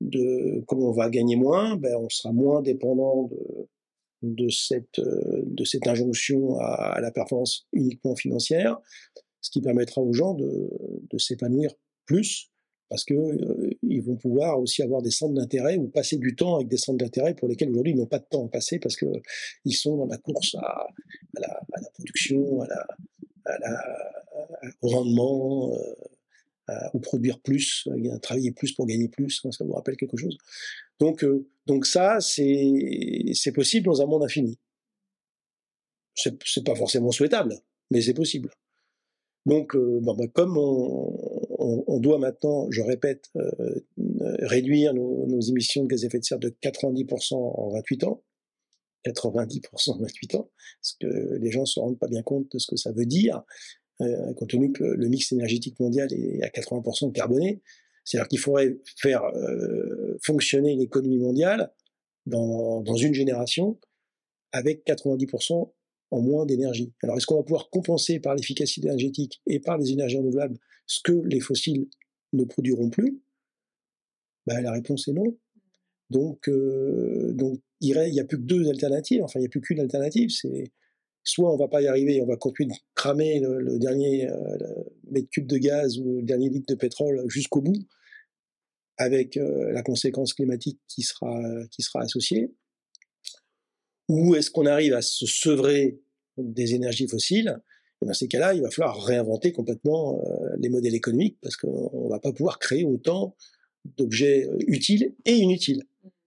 [0.02, 3.68] de, comme on va gagner moins, ben on sera moins dépendant de,
[4.24, 8.80] de cette, de cette injonction à, la performance uniquement financière,
[9.42, 10.70] ce qui permettra aux gens de,
[11.10, 11.72] de s'épanouir
[12.06, 12.50] plus
[12.94, 16.68] parce qu'ils euh, vont pouvoir aussi avoir des centres d'intérêt ou passer du temps avec
[16.68, 19.76] des centres d'intérêt pour lesquels aujourd'hui ils n'ont pas de temps à passer parce qu'ils
[19.76, 20.86] sont dans la course à,
[21.34, 21.60] la,
[21.96, 22.62] production,
[24.84, 25.96] au rendement, euh,
[26.94, 30.38] ou produire plus, euh, travailler plus pour gagner plus, hein, ça vous rappelle quelque chose.
[31.00, 31.26] Donc,
[31.66, 34.58] donc ça, c'est possible dans un monde infini.
[36.16, 37.56] C'est pas forcément souhaitable,
[37.92, 38.50] mais c'est possible.
[39.46, 43.80] Donc, bah, comme on, doit maintenant, je répète, euh,
[44.40, 48.24] réduire nos, émissions de gaz à effet de serre de 90% en 28 ans,
[49.06, 50.50] 90% en 28 ans,
[50.82, 53.06] parce que les gens ne se rendent pas bien compte de ce que ça veut
[53.06, 53.44] dire,
[54.02, 57.62] euh, compte tenu que le, mix énergétique mondial est à 80% carboné.
[58.04, 61.72] C'est-à-dire qu'il faudrait faire euh, fonctionner l'économie mondiale
[62.26, 63.80] dans, une génération
[64.52, 65.72] avec 90%
[66.12, 66.94] en moins d'énergie.
[67.02, 71.00] Alors est-ce qu'on va pouvoir compenser par l'efficacité énergétique et par les énergies renouvelables ce
[71.02, 71.88] que les fossiles
[72.34, 73.22] ne produiront plus?
[74.46, 75.38] Ben, La réponse est non.
[76.10, 79.62] Donc, euh, donc il n'y a plus que deux alternatives, enfin il n'y a plus
[79.62, 80.72] qu'une alternative, c'est
[81.24, 84.58] soit on va pas y arriver, on va continuer de cramer le, dernier euh,
[85.10, 87.80] mètre cube de gaz ou le dernier litre de pétrole jusqu'au bout,
[88.98, 91.40] avec euh, la conséquence climatique qui sera,
[91.96, 92.54] associée,
[94.10, 96.00] ou est-ce qu'on arrive à se sevrer
[96.38, 97.58] des énergies fossiles?
[98.02, 102.10] Dans ces cas-là, il va falloir réinventer complètement euh, les modèles économiques parce qu'on ne
[102.10, 103.36] va pas pouvoir créer autant
[103.98, 105.84] d'objets utiles et inutiles.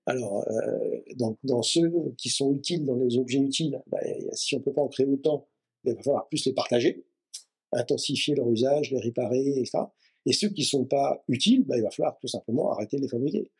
[0.06, 3.98] Alors, euh, donc, dans ceux qui sont utiles, dans les objets utiles, bah,
[4.32, 5.48] si on ne peut pas en créer autant,
[5.84, 7.04] il va falloir plus les partager,
[7.72, 9.78] intensifier leur usage, les réparer, etc.
[10.24, 13.02] Et ceux qui ne sont pas utiles, bah, il va falloir tout simplement arrêter de
[13.02, 13.50] les fabriquer.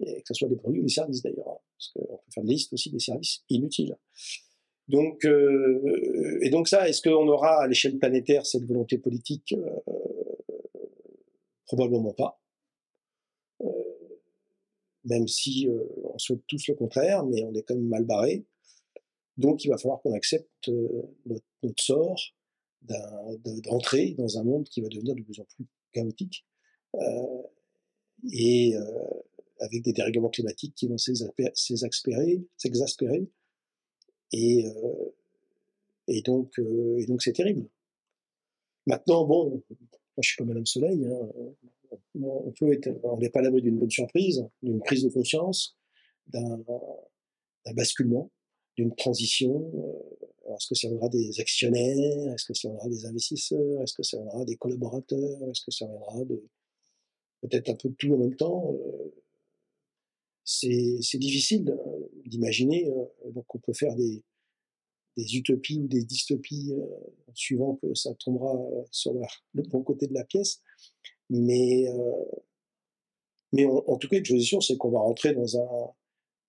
[0.00, 2.44] Et que ce soit des produits ou des services d'ailleurs, hein, parce qu'on peut faire
[2.44, 3.96] des listes aussi des services inutiles.
[4.88, 9.54] Donc, euh, et donc ça, est-ce qu'on aura à l'échelle planétaire cette volonté politique?
[9.56, 9.94] Euh,
[11.66, 12.38] Probablement pas.
[15.04, 15.68] Euh, même si
[16.02, 18.44] on souhaite tous le contraire, mais on est quand même mal barré.
[19.36, 20.70] Donc il va falloir qu'on accepte
[21.26, 21.44] notre,
[21.78, 22.20] sort
[22.82, 26.46] d'entrer dans un monde qui va devenir de plus en plus chaotique
[28.30, 28.74] et
[29.60, 32.44] avec des dérèglements climatiques qui vont s'exaspérer,
[34.32, 35.14] et, euh,
[36.08, 37.68] et donc, euh, et c'est terrible.
[38.86, 41.06] Maintenant, bon, moi je suis pas Madame Soleil.
[41.06, 41.28] Hein,
[42.20, 45.76] on peut être, on n'est pas à l'abri d'une bonne surprise, d'une prise de conscience,
[46.26, 46.62] d'un
[47.74, 48.30] basculement,
[48.76, 49.70] d'une transition.
[49.74, 52.34] Euh, est-ce que ça viendra des actionnaires?
[52.34, 53.82] Est-ce que ça viendra des investisseurs?
[53.82, 55.42] Est-ce que ça viendra des collaborateurs?
[55.50, 56.42] Est-ce que ça viendra de
[57.40, 58.74] peut-être un peu de tout en même temps?
[60.44, 62.86] C'est difficile euh, d'imaginer.
[62.88, 64.22] Euh, donc on peut faire des,
[65.16, 66.84] utopies ou des dystopies euh,
[67.32, 68.54] suivant que ça tombera
[68.90, 70.60] sur le bon côté de la pièce.
[71.30, 71.86] Mais,
[73.52, 75.90] mais en tout cas, une chose est sûre, c'est qu'on va rentrer dans, un,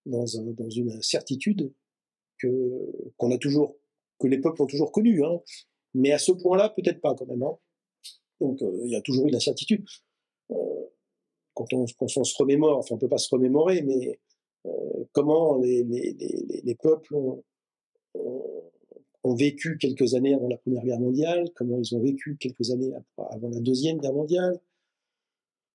[0.05, 1.71] dans, un, dans une certitude
[2.39, 3.75] que, qu'on a toujours,
[4.19, 5.23] que les peuples ont toujours connue.
[5.23, 5.41] Hein.
[5.93, 7.43] Mais à ce point-là, peut-être pas quand même.
[7.43, 7.57] Hein.
[8.41, 9.85] Donc il y a toujours une incertitude
[11.55, 14.19] quand on, se remémore, enfin on peut pas se remémorer, mais
[14.65, 17.43] euh, comment les, les, peuples ont,
[18.13, 18.71] ont,
[19.33, 23.49] vécu quelques années avant la Première Guerre mondiale, comment ils ont vécu quelques années avant
[23.49, 24.59] la Deuxième Guerre mondiale.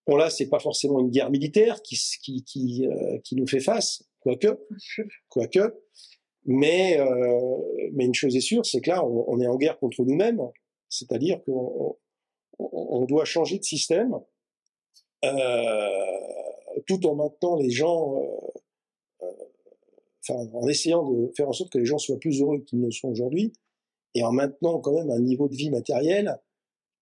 [0.07, 3.61] Bon là, c'est pas forcément une guerre militaire qui, qui, qui, euh, qui nous fait
[3.61, 4.59] face, quoique,
[5.28, 5.74] quoique,
[6.44, 7.59] mais, euh,
[7.92, 10.40] mais une chose est sûre, c'est que là, on, est en guerre contre nous-mêmes,
[10.88, 11.96] c'est-à-dire qu'on
[12.59, 14.14] on doit changer de système,
[15.24, 15.88] euh,
[16.86, 18.20] tout en maintenant les gens,
[20.31, 23.09] en essayant de faire en sorte que les gens soient plus heureux qu'ils ne sont
[23.09, 23.53] aujourd'hui,
[24.14, 26.39] et en maintenant quand même un niveau de vie matériel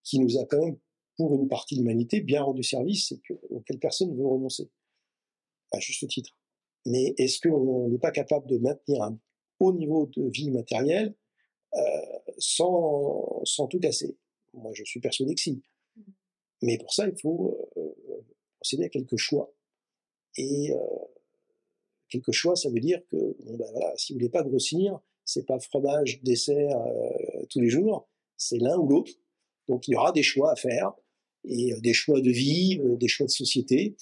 [0.03, 0.77] qui nous a quand même,
[1.17, 4.69] pour une partie de l'humanité, bien rendu service et que, auquel personne ne veut renoncer,
[5.71, 6.35] à juste titre.
[6.85, 9.19] Mais est-ce qu'on n'est pas capable de maintenir un
[9.59, 11.13] haut niveau de vie matérielle
[11.75, 11.79] euh,
[12.37, 14.17] sans, sans tout casser?
[14.53, 15.61] Moi, je suis persuadé que si.
[16.61, 17.93] Mais pour ça, il faut euh,
[18.59, 19.51] procéder à quelques choix.
[20.37, 20.77] Et euh,
[22.09, 24.99] quelques choix, ça veut dire que voilà, si vous voulez pas grossir,
[25.29, 29.11] c'est pas fromage, dessert euh, tous les jours, c'est l'un ou l'autre.
[29.67, 30.91] Donc il y aura des choix à faire
[31.45, 33.95] et euh, des choix de vie, euh, des choix de société.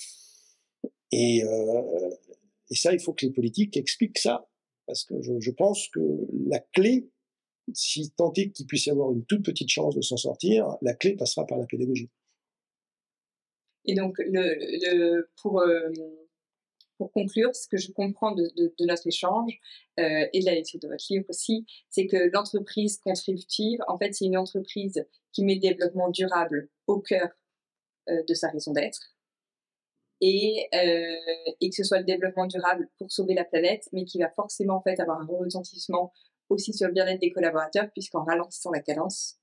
[1.12, 4.50] Et, et, ça, il faut que les politiques expliquent ça,
[4.86, 6.02] parce que je, pense que
[6.50, 7.10] la clé,
[7.74, 10.94] si tant est qu'il puisse y avoir une toute petite chance de s'en sortir, la
[10.96, 12.10] clé passera par la pédagogie.
[13.86, 15.64] Et donc, le, pour
[16.98, 19.60] pour conclure, ce que je comprends de, de, de notre échange
[20.00, 24.14] euh, et de la lecture de votre livre aussi, c'est que l'entreprise contributive, en fait,
[24.14, 27.30] c'est une entreprise qui met le développement durable au cœur
[28.10, 29.14] euh, de sa raison d'être.
[30.20, 34.18] Et, euh, et que ce soit le développement durable pour sauver la planète, mais qui
[34.18, 36.12] va forcément en fait avoir un retentissement
[36.50, 39.38] aussi sur le bien-être des collaborateurs, puisqu'en ralentissant la cadence,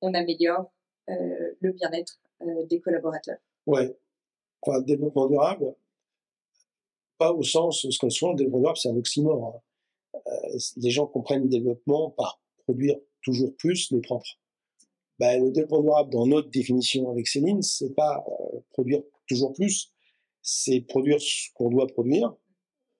[0.00, 0.72] on améliore
[1.10, 3.38] euh, le bien-être euh, des collaborateurs.
[3.66, 3.96] Ouais.
[4.62, 5.74] Enfin, développement durable,
[7.20, 9.62] pas au sens, ce qu'on souvent, le développement c'est un oxymore.
[10.14, 10.20] Hein.
[10.26, 14.26] Euh, les gens comprennent le développement par produire toujours plus, mais propre.
[15.18, 19.92] Ben, le développement durable, dans notre définition avec Céline, c'est pas euh, produire toujours plus,
[20.40, 22.34] c'est produire ce qu'on doit produire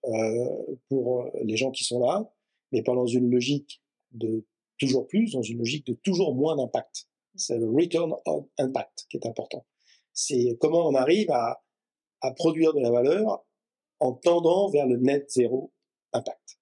[0.04, 2.30] euh, pour euh, les gens qui sont là,
[2.72, 4.44] mais pas dans une logique de
[4.78, 7.06] toujours plus, dans une logique de toujours moins d'impact.
[7.36, 9.64] C'est le return on impact qui est important.
[10.12, 11.62] C'est comment on arrive à
[12.36, 13.46] produire de la valeur
[14.00, 15.72] en tendant vers le net zéro
[16.12, 16.58] impact.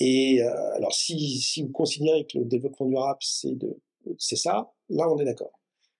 [0.00, 3.80] Et euh, alors, si, si vous considérez que le développement durable, c'est de,
[4.18, 5.58] c'est ça, là, on est d'accord.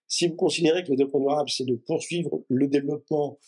[0.09, 3.39] Si vous considérez que le développement durable, c'est de poursuivre le développement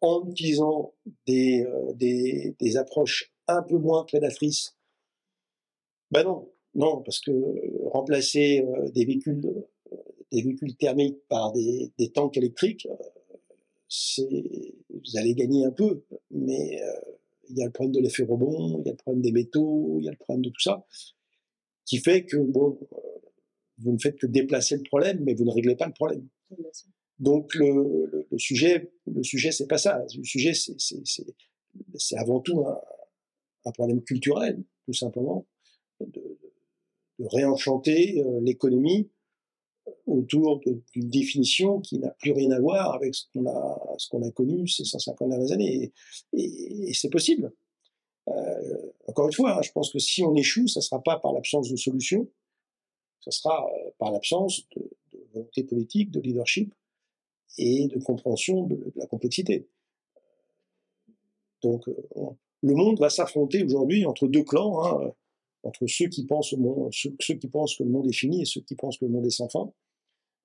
[0.00, 0.94] en utilisant
[1.26, 4.76] des, euh, des, des, approches un peu moins prédatrices,
[6.10, 7.32] ben non, non, parce que
[7.88, 9.40] remplacer euh, des véhicules,
[10.30, 12.88] des véhicules thermiques par des, des tanks électriques,
[14.18, 17.00] vous allez gagner un peu, mais euh,
[17.48, 19.98] il y a le problème de l'effet rebond, il y a le problème des métaux,
[19.98, 20.86] il y a le problème de tout ça,
[21.84, 22.96] qui fait que bon, euh,
[23.78, 26.26] vous ne faites que déplacer le problème, mais vous ne réglez pas le problème.
[27.18, 30.04] Donc le, le, le sujet, le sujet, c'est pas ça.
[30.16, 32.80] Le sujet, c'est avant tout un,
[33.66, 35.46] un, problème culturel, tout simplement,
[36.00, 36.38] de,
[37.18, 39.10] de réenchanter euh, l'économie
[40.06, 44.30] autour d'une définition qui n'a plus rien à voir avec ce qu'on a, ce a
[44.30, 45.92] connu ces 150 dernières années.
[46.32, 47.52] Et, c'est possible.
[48.28, 51.18] Euh, encore une fois, hein, je pense que si on échoue, ça ne sera pas
[51.18, 52.28] par l'absence de solution,
[53.20, 54.90] ça sera euh, par l'absence de,
[55.34, 56.72] volonté politique, de leadership
[57.58, 59.66] et de compréhension de, la complexité.
[61.62, 61.94] Donc, euh,
[62.62, 65.12] le monde va s'affronter aujourd'hui entre deux clans, hein,
[65.62, 68.42] entre ceux qui pensent au monde, ceux, ceux, qui pensent que le monde est fini
[68.42, 69.72] et ceux qui pensent que le monde est sans fin.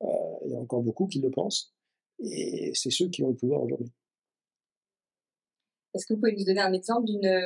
[0.04, 0.08] Euh,
[0.46, 1.74] il y a encore beaucoup qui le pensent,
[2.20, 3.92] et c'est ceux qui ont le pouvoir aujourd'hui.
[5.94, 7.42] Est-ce que vous pouvez nous donner un exemple d'une,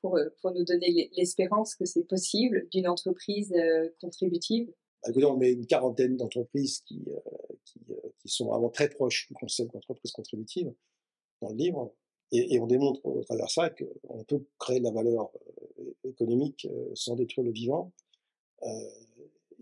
[0.00, 4.68] pour, pour nous donner l'espérance que c'est possible d'une entreprise euh, contributive?
[5.04, 8.88] Bah, écoutez, on met une quarantaine d'entreprises qui, euh, qui, euh, qui, sont vraiment très
[8.88, 10.72] proches du concept d'entreprise contributive
[11.42, 11.94] dans le livre,
[12.34, 15.30] et, et, on démontre au travers ça qu'on peut créer de la valeur
[15.78, 17.92] euh, économique euh, sans détruire le vivant,
[18.62, 18.90] euh,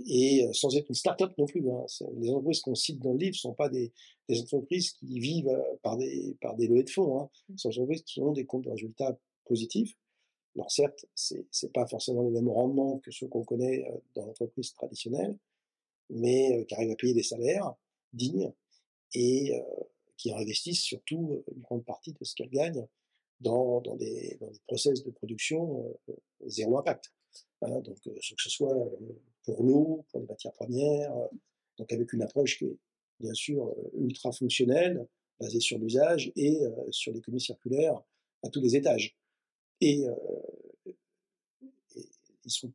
[0.06, 1.68] et sans être une start-up non plus.
[1.70, 1.84] Hein.
[2.16, 3.92] Les entreprises qu'on cite dans le livre ne sont pas des,
[4.28, 7.20] des, entreprises qui vivent par des, par des levées de fonds.
[7.20, 7.30] Hein.
[7.48, 7.58] Mmh.
[7.58, 9.94] Ce sont des entreprises qui ont des comptes de résultats positifs.
[10.54, 14.72] Alors certes, c'est n'est pas forcément les mêmes rendements que ceux qu'on connaît dans l'entreprise
[14.72, 15.38] traditionnelle,
[16.08, 17.74] mais qui arrivent à payer des salaires
[18.12, 18.52] dignes
[19.14, 19.84] et euh,
[20.22, 22.86] qui investissent surtout une grande partie de ce qu'elles gagnent
[23.40, 25.98] dans, dans, des, dans process de production
[26.46, 27.12] zéro impact.
[27.62, 28.76] Hein, donc, euh, que ce soit
[29.42, 31.12] pour l'eau, pour les matières premières,
[31.76, 32.78] donc avec une approche qui est
[33.18, 35.06] bien sûr ultra fonctionnelle,
[35.40, 36.60] basée sur l'usage et
[36.90, 38.00] sur l'économie circulaire
[38.44, 39.16] à tous les étages.
[39.80, 40.04] Et,
[42.44, 42.72] ils sont,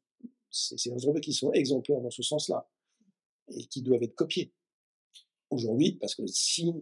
[0.50, 2.70] c'est des entreprises qui sont exemplaires dans ce sens-là
[3.50, 4.52] et qui doivent être copiées.
[5.50, 6.74] Aujourd'hui, parce que si,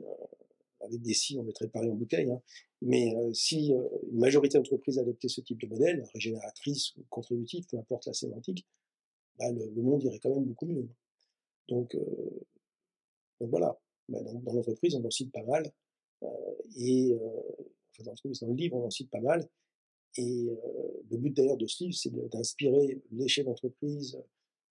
[0.85, 2.41] avec des si, on mettrait Paris en bouteille, hein,
[2.81, 3.81] mais euh, si euh,
[4.11, 8.65] une majorité d'entreprises adoptait ce type de modèle, régénératrice ou contributif, peu importe la sémantique,
[9.39, 10.87] bah, le, monde irait quand même beaucoup mieux.
[11.67, 12.45] Donc, euh,
[13.39, 13.77] voilà,
[14.09, 15.71] bah, dans, l'entreprise, on en cite pas mal,
[16.77, 17.13] et
[17.91, 19.47] enfin, dans, dans le livre, on en cite pas mal,
[20.17, 20.47] et
[21.09, 24.17] le but d'ailleurs de ce livre, c'est d'inspirer les chefs d'entreprise,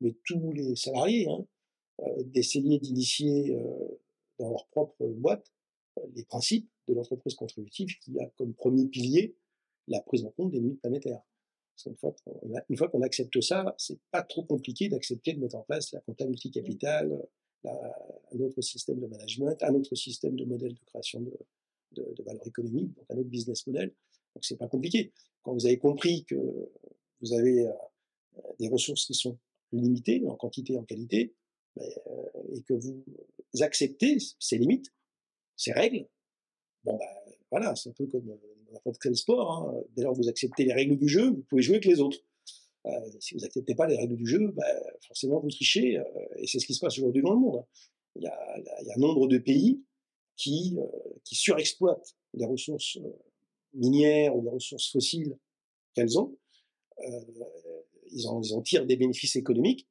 [0.01, 1.47] mais tous les salariés, hein,
[2.25, 3.57] d'essayer d'initier
[4.39, 5.54] dans leur propre boîte
[6.15, 9.37] les principes de l'entreprise contributive qui a comme premier pilier
[9.89, 11.23] la prise en compte des limites planétaires.
[11.87, 15.57] Une fois, qu'on, une fois qu'on accepte ça, c'est pas trop compliqué d'accepter de mettre
[15.57, 17.27] en place la compta multicapital,
[17.65, 21.33] un autre système de management, un autre système de modèle de création de,
[21.93, 23.93] de, de valeur économique, un autre business model.
[24.35, 25.13] Donc c'est pas compliqué.
[25.43, 26.37] Quand vous avez compris que
[27.21, 27.73] vous avez euh,
[28.59, 29.39] des ressources qui sont
[29.73, 31.35] limitées en quantité et en qualité,
[31.77, 33.05] ben, euh, et que vous
[33.61, 34.93] acceptez ces limites,
[35.57, 36.07] ces règles,
[36.85, 37.07] bon ben
[37.51, 38.37] voilà, c'est un peu comme
[38.73, 39.53] n'importe quel sport.
[39.53, 39.83] Hein.
[39.97, 42.19] Dès lors que vous acceptez les règles du jeu, vous pouvez jouer avec les autres.
[42.87, 42.91] Euh,
[43.21, 44.65] si vous n'acceptez pas les règles du jeu, ben,
[45.07, 46.05] forcément vous trichez, euh,
[46.37, 47.57] et c'est ce qui se passe aujourd'hui dans le monde.
[47.59, 47.67] Hein.
[48.17, 49.83] Il y, a, il y a un nombre de pays
[50.37, 50.87] qui, euh,
[51.25, 53.11] qui surexploitent les ressources euh,
[53.73, 55.37] minières ou les ressources fossiles
[55.95, 56.37] qu'elles ont.
[57.01, 57.21] Euh,
[58.11, 59.89] ils, en, ils en tirent des bénéfices économiques,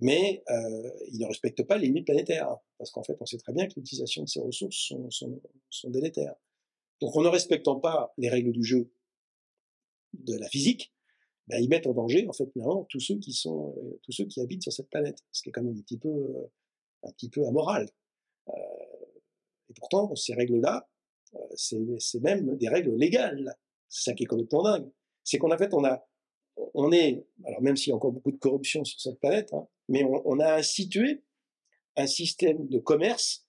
[0.00, 3.52] mais euh, ils ne respectent pas les limites planétaires, parce qu'en fait, on sait très
[3.52, 5.40] bien que l'utilisation de ces ressources sont, sont,
[5.70, 6.34] sont, délétères.
[7.00, 8.90] Donc, en ne respectant pas les règles du jeu
[10.14, 10.92] de la physique,
[11.48, 14.26] ben, ils mettent en danger, en fait, finalement, tous ceux qui sont, euh, tous ceux
[14.26, 16.50] qui habitent sur cette planète, ce qui est quand même un petit peu, euh,
[17.04, 17.88] un petit peu amoral.
[18.48, 18.52] Euh,
[19.70, 20.88] et pourtant, ces règles-là,
[21.54, 23.54] c'est même des règles légales.
[23.88, 24.90] C'est ça qui est complètement dingue.
[25.24, 26.06] C'est qu'en fait, on a,
[26.74, 29.68] on est, alors même s'il y a encore beaucoup de corruption sur cette planète, hein,
[29.88, 31.24] mais on, a institué
[31.96, 33.46] un système de commerce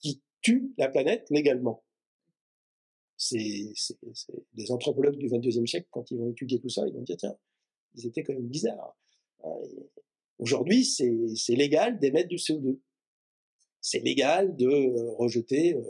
[0.00, 1.84] qui tue la planète légalement.
[3.16, 3.72] C'est
[4.70, 7.36] anthropologues du 22e siècle, quand ils vont étudier tout ça, ils vont dire, tiens,
[7.94, 8.96] ils étaient quand même bizarres.
[9.42, 9.54] Hein,
[10.38, 12.78] aujourd'hui, c'est légal d'émettre du CO2.
[13.80, 15.82] C'est légal de euh, rejeter euh,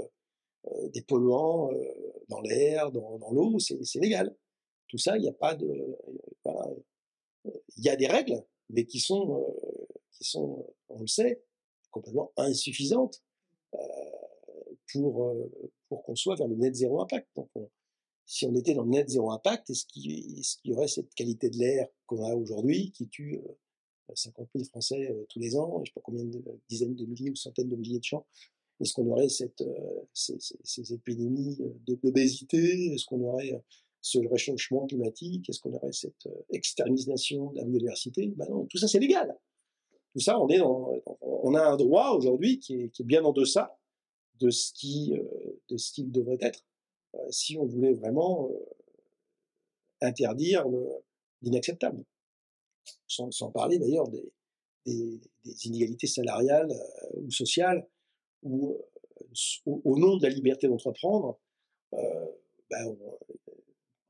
[0.66, 1.70] euh, des polluants
[2.28, 4.36] dans l'air, dans, dans l'eau, c'est légal.
[4.88, 5.66] Tout ça, il n'y a pas de...
[7.76, 9.54] Il y a des règles, mais qui sont,
[10.12, 11.42] qui sont on le sait,
[11.90, 13.22] complètement insuffisantes
[14.92, 15.34] pour,
[15.88, 17.28] pour qu'on soit vers le net zéro impact.
[17.36, 17.50] Donc
[18.26, 21.58] si on était dans le net zéro impact, est-ce qu'il y aurait cette qualité de
[21.58, 23.40] l'air qu'on a aujourd'hui qui tue
[24.14, 27.30] 50 000 Français tous les ans, je ne sais pas combien de dizaines de milliers
[27.30, 28.26] ou centaines de milliers de champs
[28.80, 29.64] Est-ce qu'on aurait cette,
[30.12, 32.92] ces, ces, ces, épidémies d'obésité?
[32.92, 33.60] Est-ce qu'on aurait
[34.06, 38.32] ce réchauffement climatique Est-ce qu'on aurait cette extermination de la biodiversité?
[38.36, 39.36] Ben non, tout ça c'est légal.
[40.12, 43.76] Tout ça, on, est dans, on a un droit aujourd'hui qui est, bien en deçà
[44.40, 45.12] de ce qui,
[45.68, 46.64] de ce qu'il devrait être
[47.30, 48.50] si on voulait vraiment
[50.00, 50.64] interdire
[51.42, 52.02] l'inacceptable
[53.06, 55.20] sans, parler d'ailleurs des,
[55.64, 57.86] inégalités salariales euh, ou sociales,
[58.42, 61.40] où euh, au, nom de la liberté d'entreprendre,
[61.94, 62.26] euh,
[62.70, 62.96] ben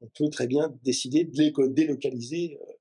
[0.06, 2.72] on, peut très bien décider de délocaliser euh,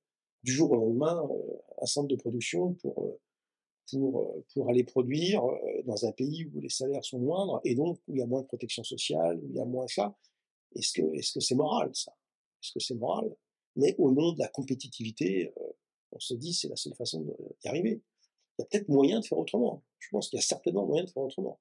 [0.43, 5.43] du jour au lendemain euh, un centre de production pour, euh, pour, aller produire
[5.85, 8.41] dans un pays où les salaires sont moindres et donc où il y a moins
[8.41, 10.17] de protection sociale, où il y a moins ça.
[10.75, 12.11] Est-ce que est-ce que c'est moral ça?
[12.63, 13.33] Est-ce que c'est moral?
[13.75, 15.53] Mais au nom de la compétitivité,
[16.11, 17.21] on se dit c'est la seule façon
[17.61, 18.01] d'y arriver.
[18.57, 19.83] Il y a peut-être moyen de faire autrement.
[19.99, 21.59] Je pense qu'il y a certainement moyen de faire autrement.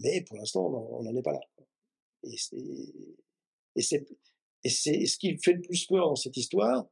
[0.00, 1.40] Mais pour l'instant, on n'en est pas là.
[2.24, 2.36] Et
[3.76, 4.06] et c'est,
[4.64, 6.86] et c'est ce qui fait le plus peur dans cette histoire,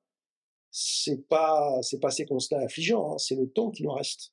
[0.70, 4.32] c'est pas, c'est pas ces constats affligeants, hein, c'est le temps qui nous reste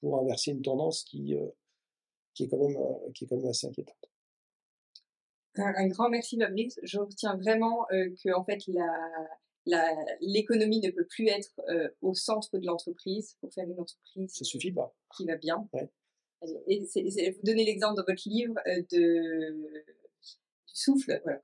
[0.00, 1.46] pour inverser une tendance qui, euh,
[2.34, 4.10] qui est quand même, euh, qui est quand même assez inquiétante.
[5.56, 6.78] Un, un grand merci Fabrice.
[6.82, 8.62] Je retiens vraiment euh, que en fait
[9.66, 11.60] la, l'économie ne peut plus être
[12.02, 14.94] au centre de l'entreprise pour faire une entreprise ça suffit pas.
[15.16, 15.68] qui va bien.
[15.72, 15.90] Ouais.
[16.68, 18.54] Et c'est, c'est, vous donnez l'exemple dans votre livre
[18.92, 21.40] de, du souffle, voilà,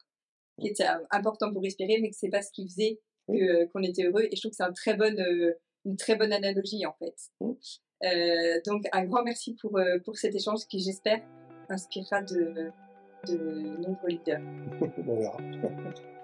[0.60, 3.82] qui était important pour respirer, mais que c'est pas ce qui faisait que, euh, qu'on
[3.82, 4.26] était heureux.
[4.30, 7.14] Et je trouve que c'est un très bonne, euh, une très bonne analogie en fait.
[8.04, 11.20] Euh, donc un grand merci pour, pour cet échange qui j'espère
[11.68, 12.70] inspirera de,
[13.28, 13.36] de
[13.78, 14.40] nombreux leaders.
[15.06, 15.36] On verra.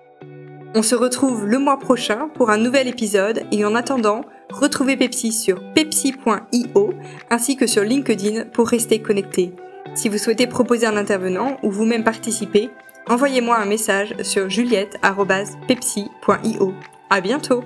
[0.74, 4.20] On se retrouve le mois prochain pour un nouvel épisode et en attendant,
[4.50, 6.92] retrouvez Pepsi sur pepsi.io
[7.30, 9.54] ainsi que sur LinkedIn pour rester connecté.
[9.94, 12.68] Si vous souhaitez proposer un intervenant ou vous-même participer,
[13.08, 16.74] envoyez-moi un message sur juliette.pepsi.io.
[17.10, 17.64] À bientôt!